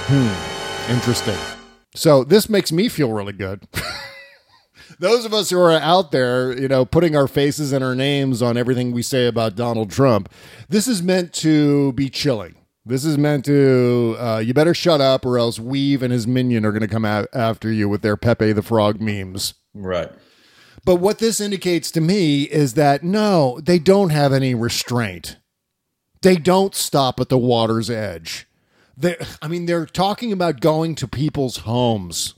[0.07, 1.37] Hmm, interesting.
[1.95, 3.67] So this makes me feel really good.
[5.01, 8.43] Those of us who are out there, you know, putting our faces and our names
[8.43, 10.31] on everything we say about Donald Trump,
[10.69, 12.53] this is meant to be chilling.
[12.85, 16.67] This is meant to, uh, you better shut up or else Weev and his minion
[16.67, 19.55] are going to come out after you with their Pepe the Frog memes.
[19.73, 20.11] Right.
[20.85, 25.37] But what this indicates to me is that no, they don't have any restraint.
[26.21, 28.47] They don't stop at the water's edge.
[28.95, 32.35] They're, I mean, they're talking about going to people's homes,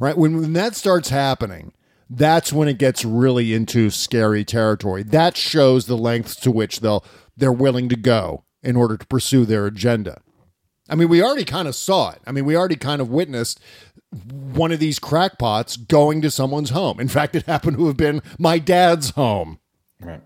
[0.00, 0.16] right?
[0.16, 1.72] When, when that starts happening,
[2.10, 5.02] that's when it gets really into scary territory.
[5.02, 7.04] That shows the lengths to which they'll
[7.36, 10.20] they're willing to go in order to pursue their agenda.
[10.88, 12.20] I mean, we already kind of saw it.
[12.26, 13.60] I mean, we already kind of witnessed
[14.28, 17.00] one of these crackpots going to someone's home.
[17.00, 19.58] In fact, it happened to have been my dad's home.
[20.00, 20.22] Right.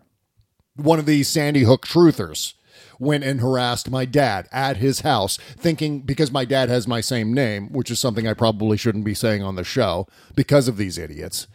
[0.77, 2.55] One of these Sandy Hook truthers
[2.99, 7.33] went and harassed my dad at his house, thinking because my dad has my same
[7.33, 10.99] name, which is something I probably shouldn't be saying on the show because of these
[10.99, 11.47] idiots.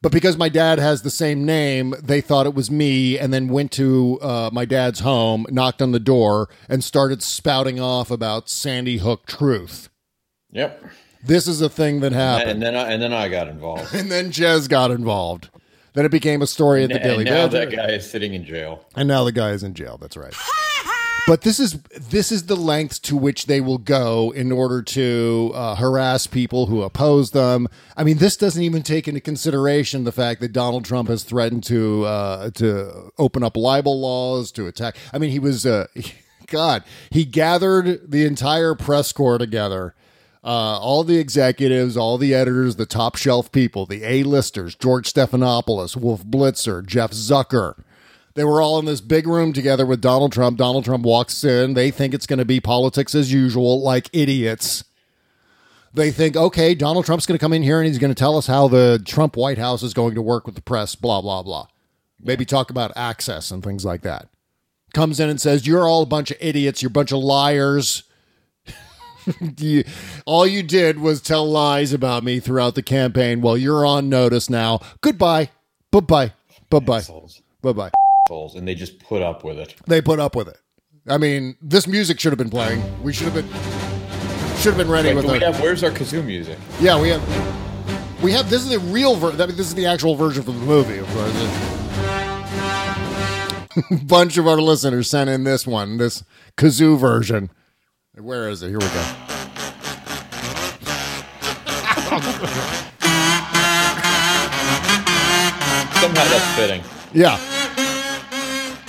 [0.00, 3.48] But because my dad has the same name, they thought it was me and then
[3.48, 8.48] went to uh, my dad's home, knocked on the door, and started spouting off about
[8.48, 9.88] Sandy Hook truth.
[10.52, 10.84] Yep.
[11.24, 12.50] This is a thing that happened.
[12.50, 13.92] And then I, and then I got involved.
[13.92, 15.50] And then Chez got involved.
[15.94, 17.52] Then it became a story at the and Daily now Digest.
[17.70, 18.86] that guy is sitting in jail.
[18.94, 19.98] And now the guy is in jail.
[20.00, 20.34] That's right.
[21.28, 25.52] But this is this is the lengths to which they will go in order to
[25.54, 27.68] uh, harass people who oppose them.
[27.98, 31.64] I mean, this doesn't even take into consideration the fact that Donald Trump has threatened
[31.64, 34.96] to uh, to open up libel laws to attack.
[35.12, 35.88] I mean, he was uh,
[36.46, 36.82] God.
[37.10, 39.94] He gathered the entire press corps together
[40.44, 45.94] uh, all the executives, all the editors, the top shelf people, the A-listers, George Stephanopoulos,
[45.94, 47.82] Wolf Blitzer, Jeff Zucker.
[48.38, 50.58] They were all in this big room together with Donald Trump.
[50.58, 51.74] Donald Trump walks in.
[51.74, 54.84] They think it's going to be politics as usual, like idiots.
[55.92, 58.38] They think, okay, Donald Trump's going to come in here and he's going to tell
[58.38, 61.42] us how the Trump White House is going to work with the press, blah, blah,
[61.42, 61.66] blah.
[62.22, 64.28] Maybe talk about access and things like that.
[64.94, 66.80] Comes in and says, You're all a bunch of idiots.
[66.80, 68.04] You're a bunch of liars.
[69.58, 69.82] you,
[70.26, 73.40] all you did was tell lies about me throughout the campaign.
[73.40, 74.78] Well, you're on notice now.
[75.00, 75.50] Goodbye.
[75.90, 76.32] Bye bye.
[76.70, 77.02] Bye bye.
[77.62, 77.90] Bye bye.
[78.28, 78.54] Assholes.
[78.56, 79.74] And they just put up with it.
[79.86, 80.58] They put up with it.
[81.08, 82.82] I mean, this music should have been playing.
[83.02, 83.48] We should have been
[84.58, 86.58] should have been ready Wait, with do we our, have, where's our kazoo music?
[86.80, 89.40] Yeah, we have we have this is the real version.
[89.40, 91.32] I mean, this is the actual version from the movie, of course.
[93.90, 96.22] A bunch of our listeners sent in this one, this
[96.56, 97.50] kazoo version.
[98.14, 98.68] Where is it?
[98.68, 99.02] Here we go.
[106.00, 106.82] Somehow that's fitting.
[107.14, 107.57] Yeah.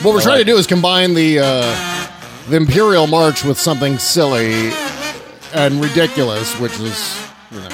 [0.01, 2.07] What we're trying to do is combine the uh,
[2.47, 4.71] the Imperial March with something silly
[5.53, 7.69] and ridiculous, which is you know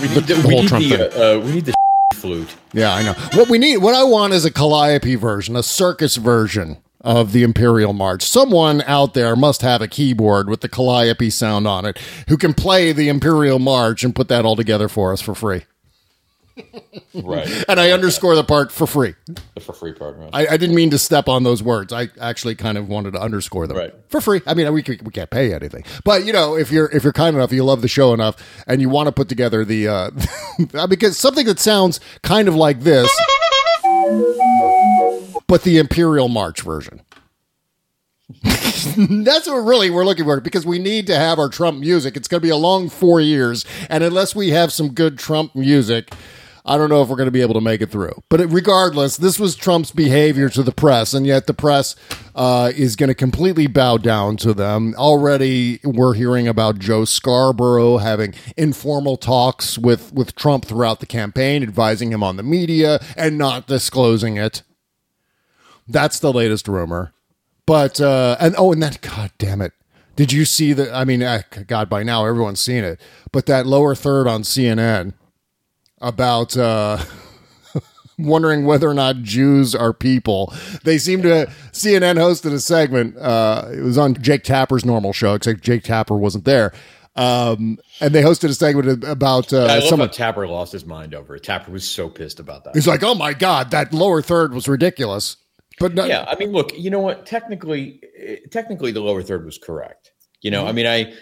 [0.00, 1.20] We need the, the we whole need Trump the, thing.
[1.20, 1.74] uh, uh, we need the
[2.14, 2.54] flute.
[2.72, 3.14] yeah, I know.
[3.34, 7.42] What we need, what I want is a calliope version, a circus version of the
[7.42, 8.22] Imperial March.
[8.22, 12.54] Someone out there must have a keyboard with the calliope sound on it who can
[12.54, 15.62] play the Imperial March and put that all together for us for free.
[17.14, 17.64] Right.
[17.68, 19.14] And I underscore the part for free.
[19.54, 20.30] the for free part, right?
[20.32, 21.92] I, I didn't mean to step on those words.
[21.92, 23.94] I actually kind of wanted to underscore them Right.
[24.08, 24.40] for free.
[24.46, 27.34] I mean, we, we can't pay anything, but you know, if you're if you're kind
[27.36, 30.10] enough, you love the show enough, and you want to put together the uh,
[30.88, 33.10] because something that sounds kind of like this,
[35.46, 37.02] but the Imperial March version.
[38.44, 42.16] That's what really we're looking for because we need to have our Trump music.
[42.16, 45.56] It's going to be a long four years, and unless we have some good Trump
[45.56, 46.12] music,
[46.70, 48.12] I don't know if we're going to be able to make it through.
[48.28, 51.96] But regardless, this was Trump's behavior to the press, and yet the press
[52.36, 54.94] uh, is going to completely bow down to them.
[54.96, 61.64] Already, we're hearing about Joe Scarborough having informal talks with with Trump throughout the campaign,
[61.64, 64.62] advising him on the media and not disclosing it.
[65.88, 67.12] That's the latest rumor.
[67.66, 69.72] But uh and oh and that god damn it.
[70.14, 73.00] Did you see the I mean uh, god by now everyone's seen it.
[73.32, 75.14] But that lower third on CNN
[76.00, 76.98] about uh
[78.18, 80.52] wondering whether or not Jews are people.
[80.84, 85.34] They seem to CNN hosted a segment uh it was on Jake Tapper's normal show
[85.34, 86.72] except Jake Tapper wasn't there.
[87.16, 90.86] Um and they hosted a segment about uh I love someone how Tapper lost his
[90.86, 91.42] mind over it.
[91.42, 92.74] Tapper was so pissed about that.
[92.74, 95.36] He's like, "Oh my god, that lower third was ridiculous."
[95.80, 97.24] But no, yeah, I mean, look, you know what?
[97.24, 100.12] Technically, eh, technically, the lower third was correct.
[100.42, 101.14] You know, I mean, I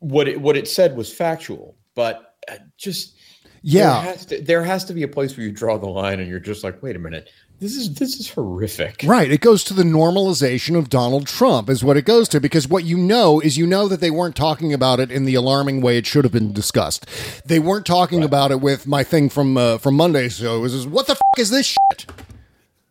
[0.00, 3.16] what it, what it said was factual, but uh, just
[3.62, 4.02] Yeah.
[4.02, 6.28] there has, to, there has to be a place where you draw the line, and
[6.28, 7.28] you're just like, wait a minute,
[7.60, 9.04] This is this is horrific.
[9.04, 9.30] Right.
[9.30, 12.82] It goes to the normalization of Donald Trump, is what it goes to, because what
[12.84, 15.96] you know is you know that they weren't talking about it in the alarming way
[15.96, 17.06] it should have been discussed.
[17.46, 20.28] They weren't talking about it with my thing from uh, from Monday.
[20.28, 22.10] So it was, what the f- is this shit?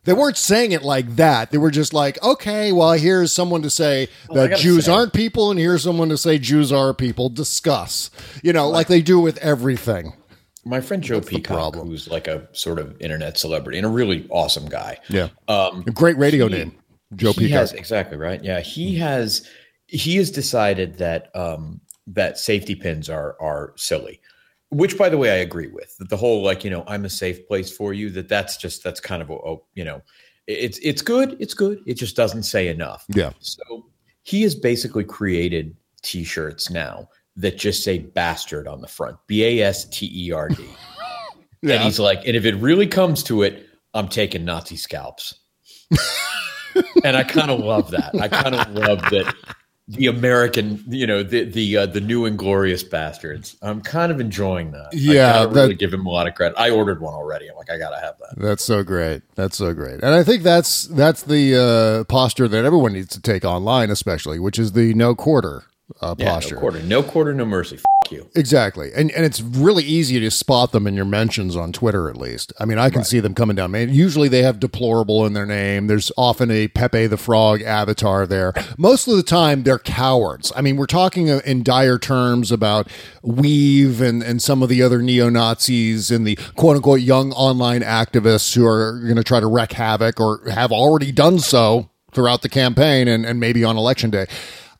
[0.04, 1.52] They weren't saying it like that.
[1.52, 5.12] They were just like, okay, well, here's someone to say Well, that Jews say- aren't
[5.12, 7.28] people, and here's someone to say Jews are people.
[7.28, 8.10] Discuss.
[8.42, 10.14] You know, like they do with everything.
[10.64, 14.26] My friend Joe the Peacock, who's like a sort of internet celebrity and a really
[14.30, 14.98] awesome guy.
[15.08, 15.28] Yeah.
[15.48, 16.76] Um, great radio he- name,
[17.16, 17.58] Joe Peacock.
[17.58, 18.42] has exactly right.
[18.42, 19.48] Yeah, he has
[19.86, 24.20] he has decided that um, that safety pins are are silly.
[24.70, 25.94] Which, by the way, I agree with.
[25.98, 28.08] That the whole like you know I'm a safe place for you.
[28.10, 30.00] That that's just that's kind of a, a you know
[30.46, 31.36] it's it's good.
[31.40, 31.80] It's good.
[31.86, 33.04] It just doesn't say enough.
[33.08, 33.32] Yeah.
[33.40, 33.86] So
[34.22, 39.16] he has basically created T-shirts now that just say "bastard" on the front.
[39.26, 40.64] B A S T E R D.
[41.64, 41.76] Yeah.
[41.76, 45.38] And he's like, and if it really comes to it, I'm taking Nazi scalps.
[47.04, 48.20] and I kind of love that.
[48.20, 49.32] I kind of love that
[49.88, 53.56] the American, you know, the the uh, the new inglorious bastards.
[53.62, 54.88] I'm kind of enjoying that.
[54.92, 56.58] Yeah, I gotta really give him a lot of credit.
[56.58, 57.48] I ordered one already.
[57.48, 58.40] I'm like, I gotta have that.
[58.40, 59.22] That's so great.
[59.34, 60.02] That's so great.
[60.02, 61.56] And I think that's that's the
[62.00, 65.64] uh, posture that everyone needs to take online, especially, which is the no quarter
[66.00, 66.54] uh, Yeah, posture.
[66.56, 67.76] no quarter, no quarter, no mercy.
[67.76, 68.28] F- you.
[68.34, 68.90] Exactly.
[68.94, 72.52] And and it's really easy to spot them in your mentions on Twitter at least.
[72.60, 73.70] I mean, I can see them coming down.
[73.70, 75.86] Man, usually they have deplorable in their name.
[75.86, 78.52] There's often a Pepe the Frog avatar there.
[78.76, 80.52] Most of the time they're cowards.
[80.54, 82.88] I mean, we're talking uh, in dire terms about
[83.24, 88.54] Weev and and some of the other neo-Nazis and the quote unquote young online activists
[88.54, 92.48] who are going to try to wreak havoc or have already done so throughout the
[92.50, 94.26] campaign and, and maybe on election day.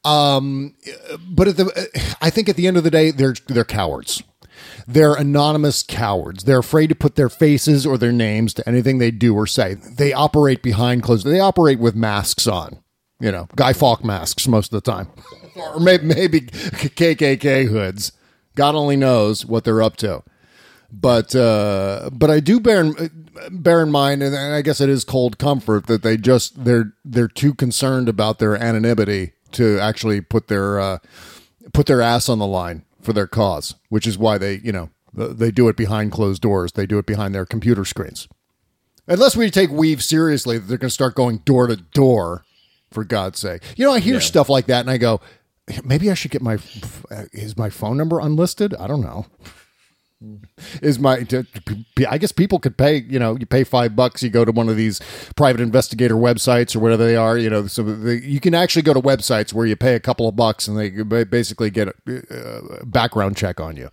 [0.05, 0.75] Um,
[1.29, 4.23] but at the, I think at the end of the day, they're they're cowards.
[4.87, 6.45] They're anonymous cowards.
[6.45, 9.75] They're afraid to put their faces or their names to anything they do or say.
[9.75, 11.27] They operate behind closed.
[11.27, 12.79] They operate with masks on.
[13.21, 15.09] You know, Guy Fawkes masks most of the time,
[15.57, 18.13] or maybe, maybe KKK hoods.
[18.57, 20.25] God only knows what they're up to.
[20.91, 25.05] But uh, but I do bear in, bear in mind, and I guess it is
[25.05, 30.49] cold comfort that they just they're they're too concerned about their anonymity to actually put
[30.49, 30.99] their uh,
[31.73, 34.91] put their ass on the line for their cause, which is why they you know
[35.13, 36.73] they do it behind closed doors.
[36.73, 38.29] They do it behind their computer screens.
[39.07, 42.45] Unless we take Weev seriously, they're going to start going door to door.
[42.91, 45.23] For God's sake, you know I hear stuff like that, and I go,
[45.83, 46.59] maybe I should get my
[47.33, 48.75] is my phone number unlisted?
[48.75, 49.25] I don't know
[50.83, 51.27] is my
[52.09, 54.69] i guess people could pay you know you pay five bucks you go to one
[54.69, 55.01] of these
[55.37, 58.95] private investigator websites or whatever they are you know so they, you can actually go
[58.95, 61.95] to websites where you pay a couple of bucks and they basically get a,
[62.81, 63.89] a background check on you.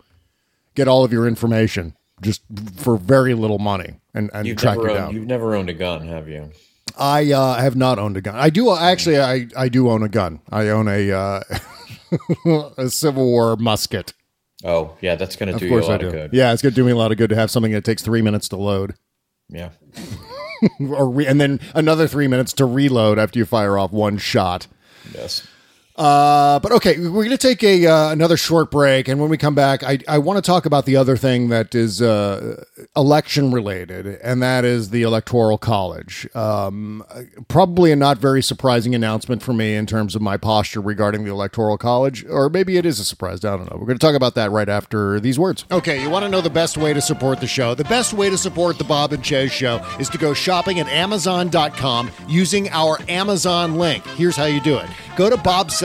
[0.74, 2.42] Get all of your information just
[2.76, 5.14] for very little money and, and You've track you owned, down.
[5.14, 6.50] you've never owned a gun, have you?
[6.98, 8.34] i uh, have not owned a gun.
[8.36, 10.40] I do actually i, I do own a gun.
[10.50, 11.40] I own a uh,
[12.76, 14.12] a civil war musket
[14.64, 16.30] Oh, yeah, that's going to do you a lot of good.
[16.32, 18.02] Yeah, it's going to do me a lot of good to have something that takes
[18.02, 18.94] three minutes to load,
[19.48, 19.70] Yeah.
[20.80, 24.66] or re- and then another three minutes to reload after you fire off one shot.
[25.14, 25.46] Yes.
[26.00, 29.36] Uh, but okay, we're going to take a uh, another short break, and when we
[29.36, 32.64] come back, I I want to talk about the other thing that is uh,
[32.96, 36.26] election related, and that is the electoral college.
[36.34, 37.04] Um,
[37.48, 41.30] probably a not very surprising announcement for me in terms of my posture regarding the
[41.30, 43.44] electoral college, or maybe it is a surprise.
[43.44, 43.76] I don't know.
[43.76, 45.66] We're going to talk about that right after these words.
[45.70, 47.74] Okay, you want to know the best way to support the show?
[47.74, 50.88] The best way to support the Bob and Chez show is to go shopping at
[50.88, 54.02] Amazon.com using our Amazon link.
[54.16, 54.88] Here's how you do it
[55.20, 55.36] go to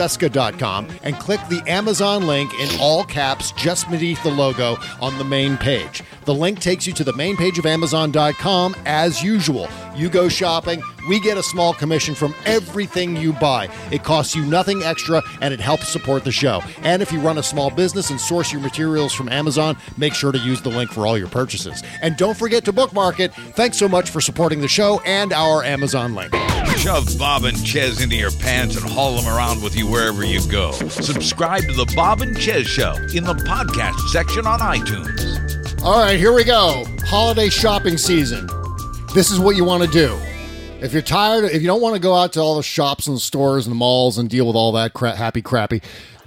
[0.06, 5.24] bobcesca.com and click the Amazon link in all caps just beneath the logo on the
[5.24, 6.02] main page.
[6.24, 9.68] The link takes you to the main page of Amazon.com as usual.
[9.94, 13.68] You go shopping, we get a small commission from everything you buy.
[13.90, 16.62] It costs you nothing extra and it helps support the show.
[16.82, 20.32] And if you run a small business and source your materials from Amazon, make sure
[20.32, 21.82] to use the link for all your purchases.
[22.02, 23.34] And don't forget to bookmark it.
[23.34, 26.34] Thanks so much for supporting the show and our Amazon link.
[26.78, 30.46] Shove Bob and Chez into your pants and haul them around with you wherever you
[30.48, 30.72] go.
[30.72, 35.82] Subscribe to the Bob and Chez Show in the podcast section on iTunes.
[35.82, 36.84] All right, here we go.
[37.06, 38.48] Holiday shopping season.
[39.14, 40.18] This is what you want to do.
[40.78, 43.18] If you're tired, if you don't want to go out to all the shops and
[43.18, 45.80] stores and malls and deal with all that cra- happy crappy,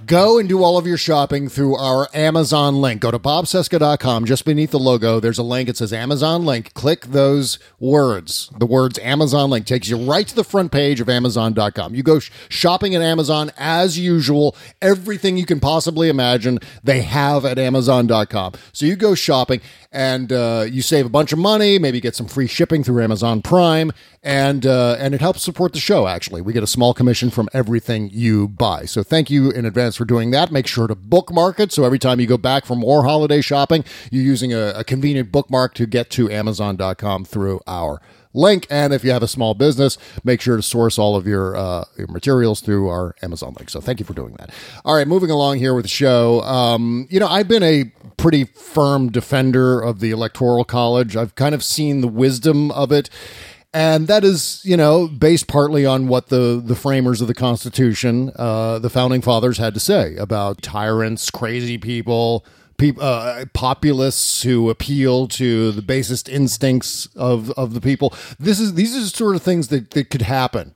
[0.06, 3.00] go and do all of your shopping through our Amazon link.
[3.00, 4.24] Go to bobcesca.com.
[4.24, 5.68] Just beneath the logo, there's a link.
[5.68, 6.74] It says Amazon link.
[6.74, 8.50] Click those words.
[8.58, 11.94] The words Amazon link takes you right to the front page of Amazon.com.
[11.94, 14.56] You go sh- shopping at Amazon as usual.
[14.82, 18.54] Everything you can possibly imagine, they have at Amazon.com.
[18.72, 19.60] So you go shopping
[19.92, 23.42] and uh, you save a bunch of money, maybe get some free shipping through Amazon
[23.42, 23.92] Prime,
[24.22, 26.06] and uh, and it helps support the show.
[26.06, 28.84] Actually, we get a small commission from everything you buy.
[28.84, 30.50] So thank you in advance for doing that.
[30.50, 33.84] Make sure to bookmark it so every time you go back for more holiday shopping,
[34.10, 38.00] you're using a, a convenient bookmark to get to Amazon.com through our
[38.32, 38.66] link.
[38.70, 41.84] And if you have a small business, make sure to source all of your, uh,
[41.98, 43.68] your materials through our Amazon link.
[43.68, 44.50] So thank you for doing that.
[44.86, 46.40] All right, moving along here with the show.
[46.40, 51.14] Um, you know, I've been a pretty firm defender of the Electoral College.
[51.14, 53.10] I've kind of seen the wisdom of it.
[53.72, 58.32] And that is, you know, based partly on what the, the framers of the Constitution,
[58.34, 62.44] uh, the founding fathers had to say about tyrants, crazy people,
[62.78, 68.12] peop- uh, populists who appeal to the basest instincts of, of the people.
[68.40, 70.74] This is these are the sort of things that, that could happen.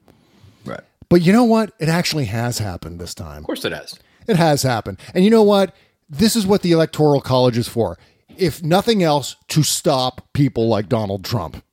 [0.65, 0.83] Right.
[1.09, 1.73] But you know what?
[1.81, 3.39] It actually has happened this time.
[3.39, 3.99] Of course it has.
[4.29, 4.99] It has happened.
[5.15, 5.75] And you know what?
[6.09, 7.99] This is what the Electoral College is for.
[8.37, 11.64] If nothing else, to stop people like Donald Trump.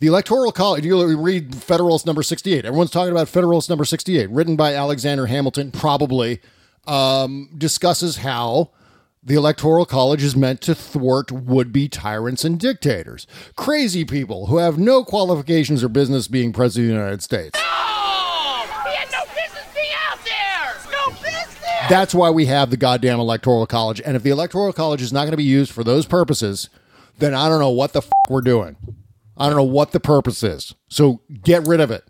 [0.00, 2.64] The Electoral College, you read Federalist number 68.
[2.64, 6.40] Everyone's talking about Federalist number 68, written by Alexander Hamilton, probably,
[6.86, 8.70] um, discusses how
[9.22, 14.58] the Electoral College is meant to thwart would be tyrants and dictators, crazy people who
[14.58, 17.58] have no qualifications or business being president of the United States.
[17.58, 17.62] No!
[18.90, 20.92] He had no business being out there!
[20.92, 21.88] No business!
[21.88, 24.02] That's why we have the goddamn Electoral College.
[24.04, 26.68] And if the Electoral College is not going to be used for those purposes,
[27.18, 28.76] then I don't know what the f- we're doing.
[29.36, 30.74] I don't know what the purpose is.
[30.88, 32.04] So get rid of it.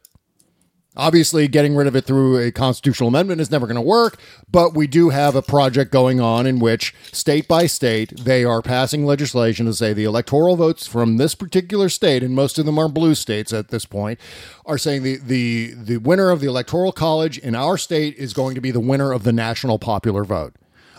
[0.97, 4.17] Obviously, getting rid of it through a constitutional amendment is never going to work,
[4.49, 8.63] but we do have a project going on in which, state by state, they are
[8.63, 12.79] passing legislation to say the electoral votes from this particular state, and most of them
[12.79, 14.21] are blue states at this point,
[14.67, 18.55] are saying the, the, the winner of the electoral college in our state is going
[18.55, 20.55] to be the winner of the national popular vote.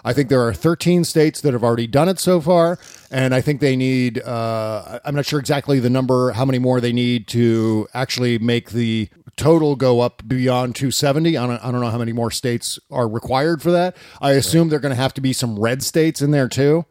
[0.06, 2.78] I think there are 13 states that have already done it so far,
[3.10, 4.22] and I think they need.
[4.22, 8.70] Uh, I'm not sure exactly the number, how many more they need to actually make
[8.70, 11.36] the total go up beyond 270.
[11.38, 13.98] I don't, I don't know how many more states are required for that.
[14.22, 16.86] I assume they're going to have to be some red states in there too.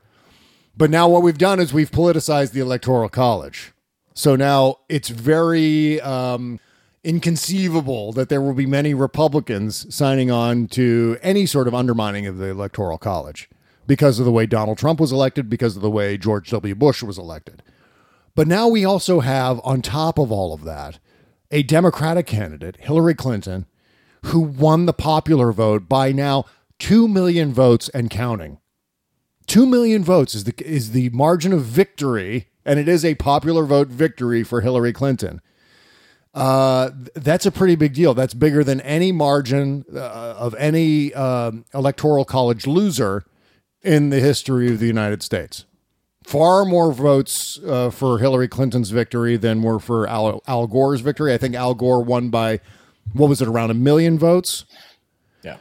[0.77, 3.73] But now what we've done is we've politicized the electoral college.
[4.15, 6.59] So now it's very um,
[7.05, 12.39] inconceivable that there will be many Republicans signing on to any sort of undermining of
[12.39, 13.49] the electoral college
[13.87, 16.75] because of the way Donald Trump was elected, because of the way George W.
[16.75, 17.63] Bush was elected.
[18.35, 20.99] But now we also have, on top of all of that,
[21.51, 23.67] a Democratic candidate, Hillary Clinton,
[24.25, 26.45] who won the popular vote by now
[26.79, 28.59] 2 million votes and counting.
[29.47, 33.65] 2 million votes is the is the margin of victory and it is a popular
[33.65, 35.41] vote victory for Hillary Clinton.
[36.35, 38.13] Uh, that's a pretty big deal.
[38.13, 43.25] That's bigger than any margin uh, of any um, electoral college loser
[43.83, 45.65] in the history of the United States.
[46.25, 51.33] Far more votes uh, for Hillary Clinton's victory than were for Al, Al Gore's victory.
[51.35, 52.61] I think Al Gore won by
[53.13, 54.65] what was it around a million votes?
[55.43, 55.59] Yeah.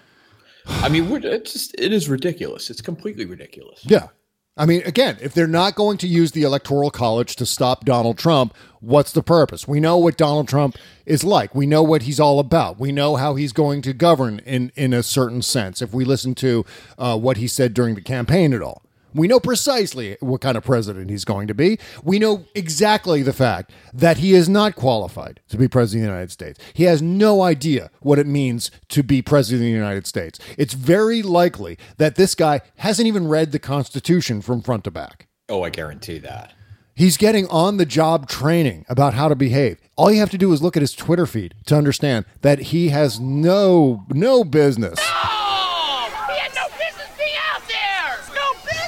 [0.65, 2.69] I mean, we're, it's just it is ridiculous.
[2.69, 3.82] It's completely ridiculous.
[3.84, 4.07] Yeah.
[4.56, 8.20] I mean, again, if they're not going to use the Electoral College to stop Donald
[8.20, 9.68] Trump, what's the purpose?
[9.68, 10.78] We know what Donald Trump
[11.08, 11.56] is like.
[11.56, 12.80] We know what he's all about.
[12.80, 16.36] We know how he's going to govern in, in a certain sense if we listen
[16.36, 16.66] to
[16.99, 18.84] uh, what he said during the campaign at all.
[19.14, 21.78] We know precisely what kind of president he's going to be.
[22.03, 26.14] We know exactly the fact that he is not qualified to be president of the
[26.14, 26.59] United States.
[26.74, 30.39] He has no idea what it means to be president of the United States.
[30.57, 35.28] It's very likely that this guy hasn't even read the Constitution from front to back.
[35.49, 36.53] Oh, I guarantee that.
[36.95, 39.80] He's getting on the job training about how to behave.
[39.95, 42.89] All you have to do is look at his Twitter feed to understand that he
[42.89, 44.99] has no no business.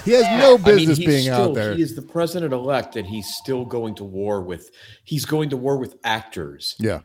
[0.05, 1.73] He has no business I mean, being still, out there.
[1.73, 4.69] He is the president elect, and he's still going to war with.
[5.03, 7.01] He's going to war with actors Yeah.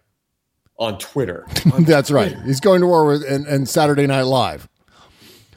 [0.78, 1.46] on Twitter.
[1.80, 2.36] That's right.
[2.42, 4.68] He's going to war with and, and Saturday Night Live.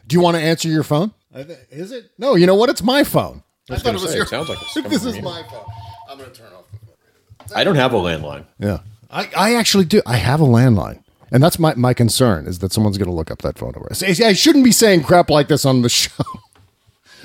[0.08, 1.14] Do you want to answer your phone?
[1.34, 2.12] Is it?
[2.18, 2.36] No.
[2.36, 2.70] You know what?
[2.70, 3.44] It's my phone.
[3.70, 4.26] I, was thought it was say, your.
[4.26, 5.66] it sounds like it's this is my phone.
[6.10, 7.58] I'm going to turn off the phone.
[7.58, 8.46] I don't have a landline.
[8.60, 8.80] Yeah.
[9.10, 10.02] I, I actually do.
[10.06, 11.04] I have a landline.
[11.32, 13.89] And that's my, my concern is that someone's going to look up that phone number.
[13.91, 16.24] I shouldn't be saying crap like this on the show.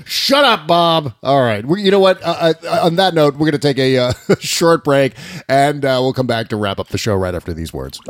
[0.05, 1.15] Shut up, Bob.
[1.23, 1.65] All right.
[1.65, 2.23] We, you know what?
[2.23, 5.15] Uh, uh, on that note, we're going to take a uh, short break
[5.49, 8.01] and uh, we'll come back to wrap up the show right after these words.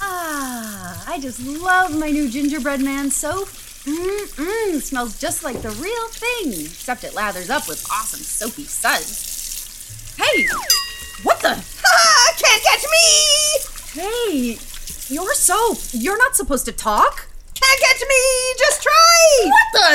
[0.00, 3.48] Ah, I just love my new gingerbread man soap.
[3.86, 10.16] Mmm, smells just like the real thing, except it lathers up with awesome soapy suds.
[10.16, 10.46] Hey,
[11.22, 11.50] what the?
[11.86, 14.02] Ah, can't catch me!
[14.02, 14.58] Hey,
[15.08, 15.78] your soap.
[15.92, 17.28] You're not supposed to talk.
[17.54, 18.54] Can't catch me!
[18.58, 18.82] Just
[19.44, 19.88] What the?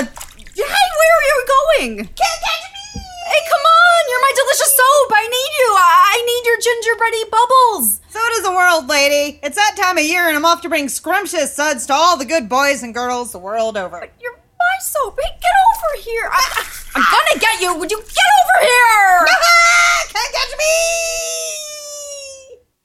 [0.53, 1.95] Hey, where are you going?
[1.97, 3.01] Can't catch me!
[3.27, 4.01] Hey, come on!
[4.09, 5.11] You're my delicious soap.
[5.13, 5.69] I need you.
[5.77, 8.01] I need your gingerbready bubbles.
[8.09, 9.39] So does the world, lady.
[9.41, 12.25] It's that time of year, and I'm off to bring scrumptious suds to all the
[12.25, 13.99] good boys and girls the world over.
[13.99, 15.19] But You're my soap.
[15.19, 16.29] Hey, get over here.
[16.31, 16.65] I,
[16.95, 17.77] I'm gonna get you.
[17.79, 19.27] Would you get over here?
[20.13, 20.65] Can't catch me!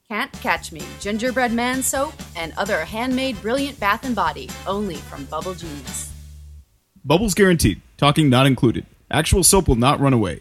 [0.09, 5.25] Can't Catch Me Gingerbread Man Soap and other handmade brilliant bath and body only from
[5.25, 6.16] Bubble Genius.
[7.07, 7.81] Bubbles guaranteed.
[7.99, 8.85] Talking not included.
[9.13, 10.41] Actual soap will not run away.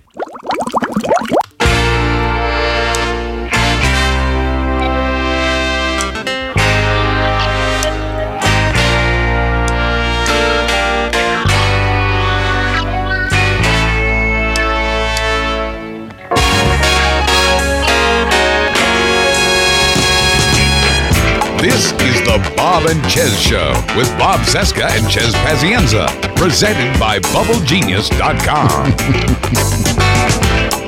[22.75, 28.91] Bob and Chez Show with Bob Cesca and Chez Pazienza, presented by BubbleGenius.com.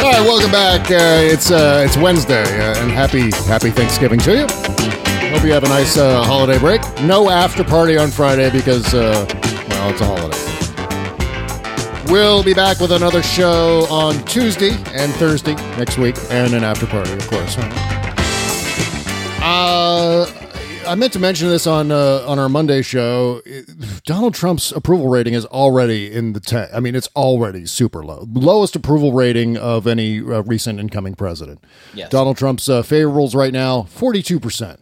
[0.02, 0.92] All right, welcome back.
[0.92, 4.48] Uh, it's uh, it's Wednesday, uh, and happy happy Thanksgiving to you.
[5.30, 6.82] Hope you have a nice uh, holiday break.
[7.04, 9.26] No after party on Friday because uh,
[9.70, 10.38] well, it's a holiday.
[12.12, 16.86] We'll be back with another show on Tuesday and Thursday next week, and an after
[16.86, 17.56] party, of course.
[19.42, 20.26] Uh,
[20.88, 23.42] I meant to mention this on uh, on our Monday show.
[24.06, 26.70] Donald Trump's approval rating is already in the ten.
[26.74, 31.64] I mean, it's already super low, lowest approval rating of any uh, recent incoming president.
[31.94, 32.10] Yes.
[32.10, 34.80] Donald Trump's uh, favorables right now forty two percent.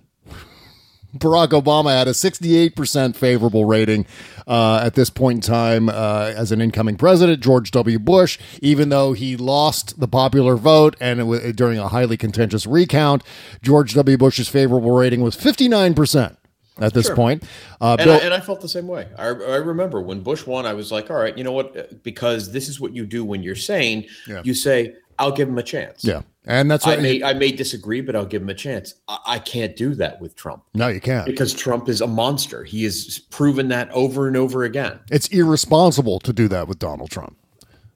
[1.17, 4.05] Barack Obama had a 68% favorable rating
[4.47, 7.41] uh, at this point in time uh, as an incoming president.
[7.41, 7.99] George W.
[7.99, 12.65] Bush, even though he lost the popular vote and it was, during a highly contentious
[12.67, 13.23] recount,
[13.61, 14.17] George W.
[14.17, 16.35] Bush's favorable rating was 59%
[16.79, 17.15] at this Sure.
[17.15, 17.43] point.
[17.79, 19.07] Uh, and, Bill- I, and I felt the same way.
[19.17, 22.03] I, I remember when Bush won, I was like, all right, you know what?
[22.03, 24.05] Because this is what you do when you're sane.
[24.27, 24.41] Yeah.
[24.43, 26.03] You say, I'll give him a chance.
[26.03, 26.21] yeah.
[26.47, 28.93] And that's I may, I may disagree, but I'll give him a chance.
[29.07, 31.25] I, I can't do that with Trump no, you can't.
[31.25, 32.63] because Trump is a monster.
[32.63, 34.99] He has proven that over and over again.
[35.09, 37.37] It's irresponsible to do that with Donald Trump.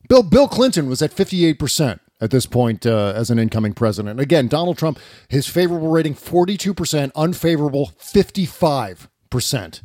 [0.08, 4.20] Bill Bill Clinton was at 58% at this point uh, as an incoming president.
[4.20, 9.82] Again, Donald Trump, his favorable rating 42%, unfavorable 55%.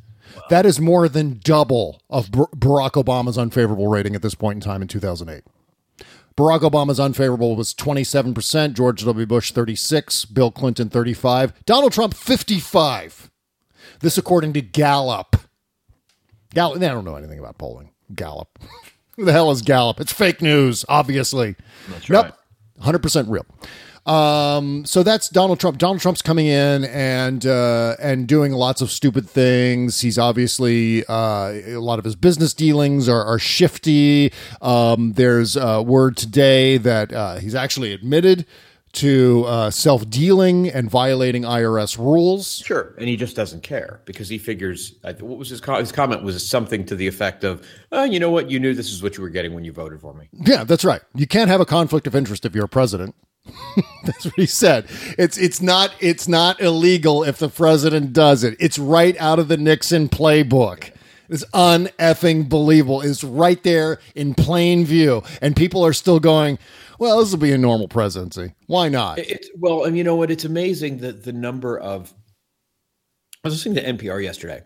[0.51, 4.61] That is more than double of Bar- Barack Obama's unfavorable rating at this point in
[4.61, 5.45] time in 2008.
[6.37, 9.27] Barack Obama's unfavorable was 27%, George W.
[9.27, 13.31] Bush 36, Bill Clinton 35, Donald Trump 55.
[14.01, 15.37] This according to Gallup.
[16.53, 17.91] Gallup, they don't know anything about polling.
[18.15, 18.59] Gallup.
[19.17, 20.01] Who the hell is Gallup?
[20.01, 21.55] It's fake news, obviously.
[21.89, 22.25] That's nope.
[22.81, 22.95] right.
[23.01, 23.47] 100% real.
[24.07, 25.79] Um, so that's Donald Trump.
[25.79, 30.01] Donald Trump's coming in and uh, and doing lots of stupid things.
[30.01, 34.33] He's obviously uh, a lot of his business dealings are, are shifty.
[34.61, 38.45] Um, there's uh, word today that uh, he's actually admitted
[38.95, 42.59] to uh, self dealing and violating IRS rules.
[42.59, 44.95] Sure, and he just doesn't care because he figures.
[45.03, 46.23] What was his co- his comment?
[46.23, 48.51] Was something to the effect of, oh, "You know what?
[48.51, 50.85] You knew this is what you were getting when you voted for me." Yeah, that's
[50.85, 51.03] right.
[51.15, 53.15] You can't have a conflict of interest if you're a president.
[54.05, 54.87] that's what he said.
[55.19, 58.57] It's it's not it's not illegal if the president does it.
[58.59, 60.91] It's right out of the Nixon playbook.
[61.29, 63.01] It's uneffing believable.
[63.01, 66.59] It's right there in plain view, and people are still going.
[66.99, 68.55] Well, this will be a normal presidency.
[68.67, 69.19] Why not?
[69.19, 70.31] It's well, and you know what?
[70.31, 72.13] It's amazing that the number of.
[73.43, 74.63] I was listening to NPR yesterday,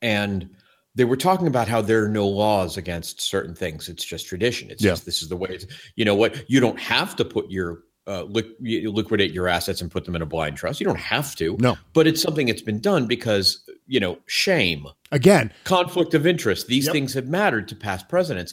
[0.00, 0.50] and
[0.94, 3.88] they were talking about how there are no laws against certain things.
[3.88, 4.70] It's just tradition.
[4.70, 4.92] It's Yeah.
[4.92, 5.50] just this is the way.
[5.52, 5.66] It's,
[5.96, 6.48] you know what?
[6.48, 8.26] You don't have to put your uh,
[8.60, 10.78] you liquidate your assets and put them in a blind trust.
[10.78, 11.56] You don't have to.
[11.58, 11.78] No.
[11.94, 16.66] but it's something that's been done because you know shame Again, conflict of interest.
[16.66, 16.92] These Yep.
[16.92, 18.52] things have mattered to past presidents.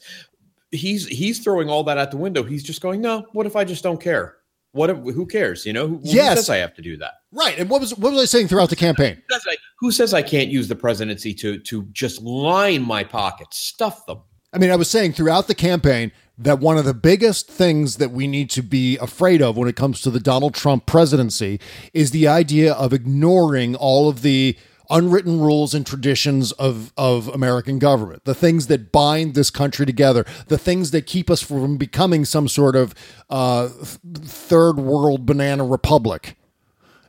[0.72, 2.44] He's he's throwing all that out the window.
[2.44, 3.26] He's just going, no.
[3.34, 4.36] What if I just don't care?
[4.74, 5.66] What who cares?
[5.66, 6.38] You know, who, who Yes.
[6.40, 7.16] says I have to do that?
[7.32, 7.58] right.
[7.60, 9.16] And what was what was I saying throughout the campaign?
[9.28, 13.04] Who says I, who says I can't use the presidency to to just line my
[13.04, 14.20] pockets, stuff them?
[14.54, 18.12] I mean, I was saying throughout the campaign that one of the biggest things that
[18.12, 21.60] we need to be afraid of when it comes to the Donald Trump presidency
[21.94, 24.58] is the idea of ignoring all of the
[24.92, 30.26] unwritten rules and traditions of, of American government, the things that bind this country together,
[30.48, 32.94] the things that keep us from becoming some sort of
[33.30, 36.38] uh, third world banana republic.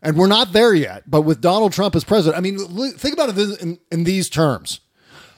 [0.00, 1.10] And we're not there yet.
[1.10, 2.58] But with Donald Trump as president, I mean,
[2.92, 4.80] think about it in, in these terms.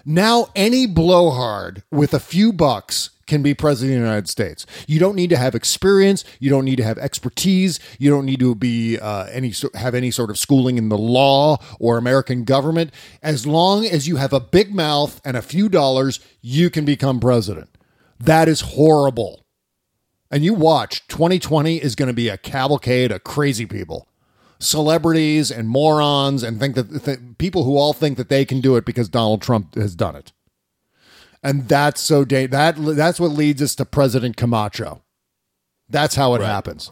[0.07, 4.67] Now, any blowhard with a few bucks can be president of the United States.
[4.87, 6.25] You don't need to have experience.
[6.41, 7.81] You don't need to have expertise.
[7.99, 11.59] You don't need to be uh, any have any sort of schooling in the law
[11.79, 12.93] or American government.
[13.23, 17.21] As long as you have a big mouth and a few dollars, you can become
[17.21, 17.71] president.
[18.19, 19.45] That is horrible.
[20.31, 24.09] And you watch, 2020 is going to be a cavalcade of crazy people
[24.61, 28.77] celebrities and morons and think that th- people who all think that they can do
[28.77, 30.33] it because Donald Trump has done it.
[31.45, 35.03] And that's so da- that that's what leads us to President Camacho.
[35.89, 36.91] That's how it happens.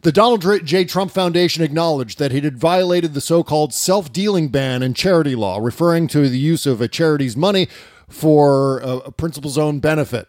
[0.00, 0.86] The Donald J.
[0.86, 6.08] Trump Foundation acknowledged that it had violated the so-called self-dealing ban in charity law, referring
[6.08, 7.68] to the use of a charity's money
[8.08, 10.28] for a, a principal's own benefit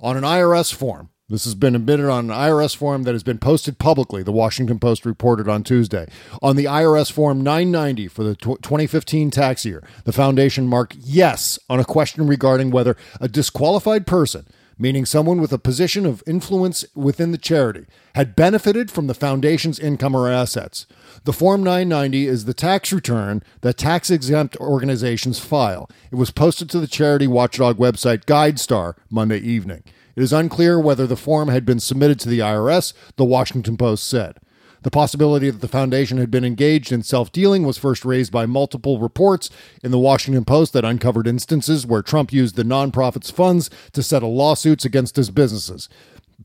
[0.00, 1.10] on an IRS form.
[1.28, 4.78] This has been admitted on an IRS form that has been posted publicly, the Washington
[4.78, 6.06] Post reported on Tuesday.
[6.40, 11.80] On the IRS form 990 for the 2015 tax year, the foundation marked yes on
[11.80, 14.46] a question regarding whether a disqualified person,
[14.78, 19.80] meaning someone with a position of influence within the charity, had benefited from the foundation's
[19.80, 20.86] income or assets.
[21.24, 25.90] The Form 990 is the tax return that tax exempt organizations file.
[26.12, 29.82] It was posted to the charity watchdog website GuideStar Monday evening.
[30.16, 34.08] It is unclear whether the form had been submitted to the IRS, the Washington Post
[34.08, 34.38] said.
[34.82, 38.46] The possibility that the foundation had been engaged in self dealing was first raised by
[38.46, 39.50] multiple reports
[39.82, 44.34] in the Washington Post that uncovered instances where Trump used the nonprofit's funds to settle
[44.34, 45.88] lawsuits against his businesses,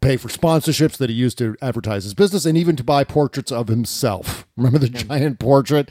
[0.01, 3.51] pay for sponsorships that he used to advertise his business, and even to buy portraits
[3.51, 4.47] of himself.
[4.57, 5.89] Remember the giant portrait?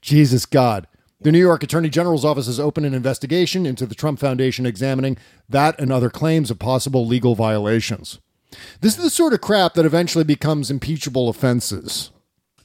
[0.00, 0.86] Jesus God.
[1.20, 5.16] The New York Attorney General's office has opened an investigation into the Trump Foundation examining
[5.48, 8.20] that and other claims of possible legal violations.
[8.80, 12.12] This is the sort of crap that eventually becomes impeachable offenses.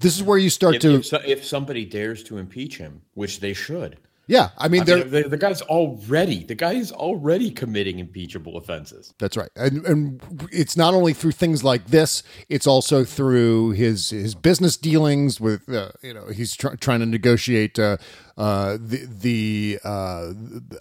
[0.02, 0.96] This is where you start If, to.
[0.96, 3.98] if, so- if somebody dares to impeach him, which they should.
[4.28, 8.56] yeah, I mean, I mean, the, the guy's already the guy is already committing impeachable
[8.58, 9.14] offenses.
[9.20, 14.12] That's right, and and it's not only through things like this; it's also through his
[14.12, 17.98] his business dealings with uh, you know he's tr- trying to negotiate uh,
[18.38, 20.34] uh, the the uh,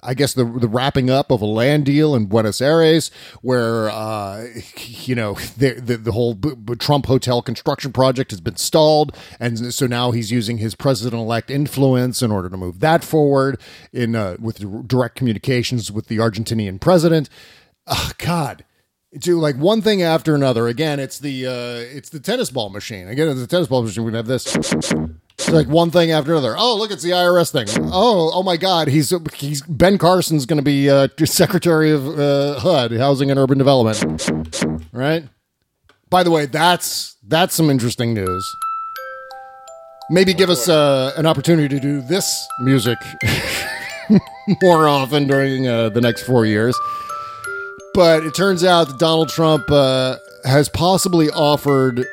[0.03, 3.11] I guess the the wrapping up of a land deal in Buenos Aires,
[3.43, 4.47] where uh,
[4.79, 9.17] you know the the, the whole B- B- Trump hotel construction project has been stalled,
[9.39, 13.61] and so now he's using his president elect influence in order to move that forward
[13.93, 17.29] in uh, with direct communications with the Argentinian president.
[17.87, 18.65] Oh, God.
[19.19, 20.69] Do like one thing after another.
[20.69, 23.09] Again, it's the uh, it's the tennis ball machine.
[23.09, 24.05] Again, it's the tennis ball machine.
[24.05, 24.57] We have this.
[25.49, 26.55] Like one thing after another.
[26.57, 27.67] Oh, look, it's the IRS thing.
[27.93, 32.61] Oh, oh my God, he's he's Ben Carson's going to be uh, Secretary of uh,
[32.61, 34.31] HUD, Housing and Urban Development.
[34.93, 35.25] Right.
[36.11, 38.57] By the way, that's that's some interesting news.
[40.11, 42.99] Maybe give us uh, an opportunity to do this music
[44.63, 46.79] more often during uh, the next four years.
[47.95, 52.05] But it turns out that Donald Trump uh, has possibly offered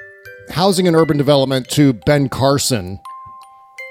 [0.50, 3.00] housing and urban development to Ben Carson.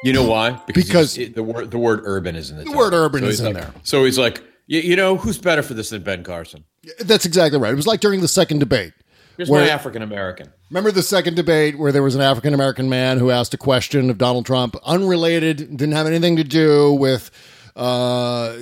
[0.04, 0.60] You know why?
[0.66, 3.40] Because- he's- it- the word the word urban is in the, The word urban is
[3.40, 3.72] in like- there.
[3.82, 6.64] So he's like, you, you know, who's better for this than Ben Carson?
[7.00, 7.72] That's exactly right.
[7.72, 8.92] It was like during the second debate.
[9.36, 10.48] Here's where- my African American.
[10.70, 14.10] Remember the second debate where there was an African American man who asked a question
[14.10, 17.30] of Donald Trump, unrelated, didn't have anything to do with
[17.74, 18.52] uh,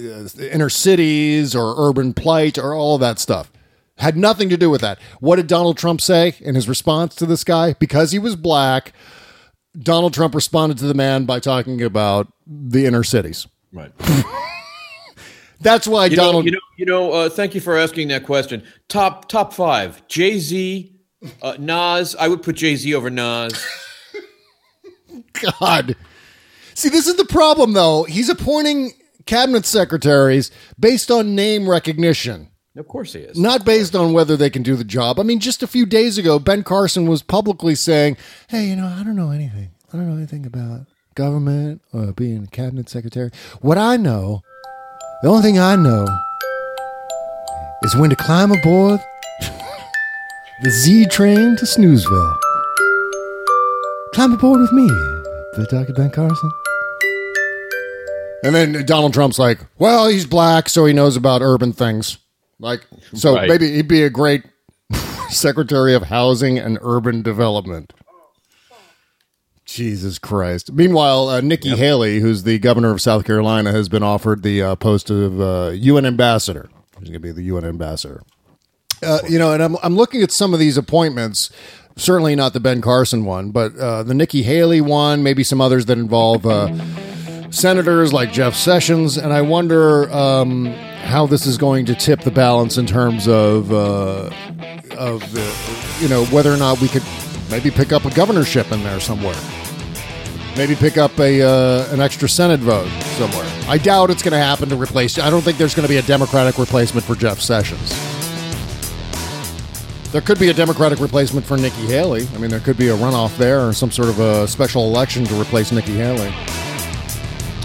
[0.53, 3.51] inner cities or urban plight or all of that stuff.
[3.99, 4.99] Had nothing to do with that.
[5.21, 7.73] What did Donald Trump say in his response to this guy?
[7.79, 8.93] Because he was black,
[9.79, 13.47] Donald Trump responded to the man by talking about the inner cities.
[13.73, 13.93] Right.
[15.61, 16.45] That's why You Donald.
[16.45, 17.13] know, you know, you know.
[17.13, 18.63] Uh, thank you for asking that question.
[18.89, 20.95] Top top five: Jay Z,
[21.43, 22.15] uh, Nas.
[22.19, 23.53] I would put Jay Z over Nas.
[25.61, 25.97] God.
[26.75, 28.05] See, this is the problem, though.
[28.05, 28.93] He's appointing
[29.25, 33.39] cabinet secretaries based on name recognition, Of course he is.
[33.39, 35.19] not based on whether they can do the job.
[35.19, 38.17] I mean, just a few days ago, Ben Carson was publicly saying,
[38.49, 39.71] Hey, you know, I don't know anything.
[39.93, 43.31] I don't know anything about government or being a cabinet secretary.
[43.61, 44.43] What I know,
[45.23, 46.07] the only thing I know
[47.83, 49.01] is when to climb aboard
[50.63, 52.37] the Z train to Snoozeville.
[54.15, 55.93] Climb aboard with me, the Dr.
[55.95, 56.51] Ben Carson.
[58.43, 62.19] And then Donald Trump's like, well, he's black, so he knows about urban things.
[62.59, 63.49] Like, so Right.
[63.49, 64.43] maybe he'd be a great
[65.31, 67.93] Secretary of Housing and Urban Development.
[69.65, 70.73] Jesus Christ.
[70.73, 74.77] Meanwhile, uh, Nikki Haley, who's the governor of South Carolina, has been offered the uh,
[74.77, 76.71] post of uh, UN ambassador.
[77.01, 78.23] She's going to be the UN ambassador.
[79.03, 81.51] Uh, you know, and I'm, I'm looking at some of these appointments.
[81.97, 85.87] Certainly not the Ben Carson one, but uh, the Nikki Haley one, maybe some others
[85.87, 86.73] that involve uh,
[87.51, 89.17] senators like Jeff Sessions.
[89.17, 90.67] And I wonder um,
[91.07, 94.31] how this is going to tip the balance in terms of, uh,
[94.99, 97.03] of the, you know, whether or not we could
[97.51, 99.37] maybe pick up a governorship in there somewhere.
[100.57, 102.89] Maybe pick up a uh, an extra Senate vote
[103.19, 103.47] somewhere.
[103.69, 105.19] I doubt it's going to happen to replace.
[105.19, 107.91] I don't think there's going to be a Democratic replacement for Jeff Sessions.
[110.13, 112.27] There could be a Democratic replacement for Nikki Haley.
[112.35, 115.25] I mean, there could be a runoff there or some sort of a special election
[115.27, 116.33] to replace Nikki Haley.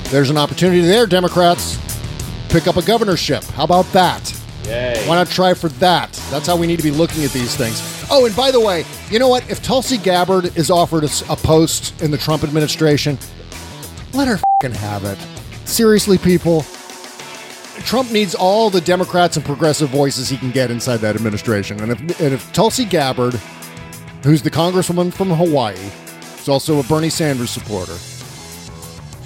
[0.10, 1.80] There's an opportunity there, Democrats.
[2.52, 3.46] Pick up a governorship.
[3.46, 4.38] How about that?
[4.66, 5.08] Yay.
[5.08, 6.12] Why not try for that?
[6.30, 7.82] That's how we need to be looking at these things.
[8.12, 9.50] Oh, and by the way, you know what?
[9.50, 13.18] If Tulsi Gabbard is offered a, post in the Trump administration,
[14.12, 15.18] let her fing have it.
[15.66, 16.66] Seriously, people.
[17.86, 21.80] Trump needs all the Democrats and progressive voices he can get inside that administration.
[21.80, 23.36] And if, and if Tulsi Gabbard,
[24.26, 25.78] who's the congresswoman from Hawaii,
[26.38, 27.96] is also a Bernie Sanders supporter,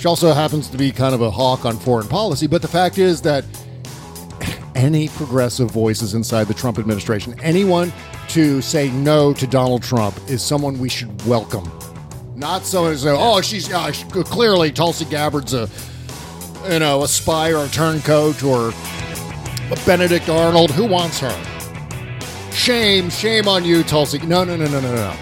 [0.06, 2.46] she also happens to be kind of a hawk on foreign policy.
[2.46, 3.44] But the fact is that
[4.76, 7.92] any progressive voices inside the Trump administration, anyone
[8.28, 11.68] to say no to Donald Trump, is someone we should welcome.
[12.36, 15.68] Not someone who say, "Oh, she's uh, clearly Tulsi Gabbard's a,
[16.70, 18.74] you know, a spy or a turncoat or
[19.72, 20.70] a Benedict Arnold.
[20.70, 22.52] Who wants her?
[22.52, 24.20] Shame, shame on you, Tulsi.
[24.20, 25.16] No, no, no, no, no, no.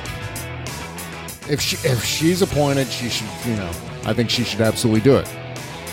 [1.50, 3.72] If she if she's appointed, she should, you know,
[4.06, 5.30] I think she should absolutely do it.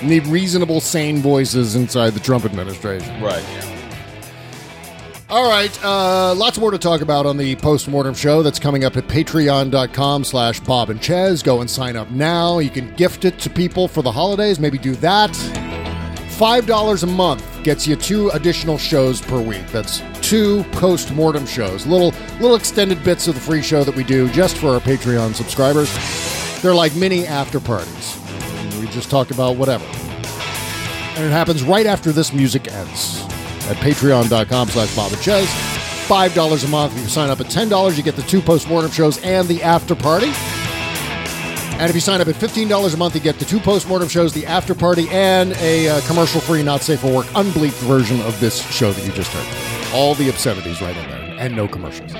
[0.02, 3.22] Need reasonable, sane voices inside the Trump administration.
[3.22, 3.42] Right.
[3.42, 3.80] Yeah.
[5.30, 8.96] All right, uh, lots more to talk about on the post-mortem show that's coming up
[8.96, 11.44] at patreon.com slash Bob and Chez.
[11.44, 12.58] Go and sign up now.
[12.58, 14.58] You can gift it to people for the holidays.
[14.58, 15.30] Maybe do that.
[15.30, 19.64] $5 a month gets you two additional shows per week.
[19.68, 21.86] That's two post-mortem shows.
[21.86, 25.34] Little little extended bits of the free show that we do just for our Patreon
[25.34, 25.90] subscribers.
[26.62, 28.18] They're like mini after parties.
[28.80, 29.84] We just talk about whatever.
[29.84, 33.22] And it happens right after this music ends
[33.68, 35.46] at patreon.com slash Bob and Chez.
[36.10, 36.96] $5 a month.
[36.96, 39.94] If you sign up at $10, you get the two post-mortem shows and the after
[39.94, 40.32] party.
[41.80, 44.34] And if you sign up at $15 a month, you get the two post-mortem shows,
[44.34, 48.60] the after party, and a uh, commercial-free, not safe for work, unbleeped version of this
[48.70, 49.94] show that you just heard.
[49.94, 52.12] All the obscenities right in there, and no commercials.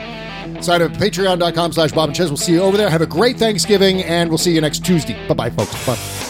[0.63, 2.29] Sign up at patreon.com slash Bob and Chez.
[2.29, 2.91] We'll see you over there.
[2.91, 5.17] Have a great Thanksgiving, and we'll see you next Tuesday.
[5.29, 5.87] Bye-bye, folks.
[5.87, 6.30] Bye.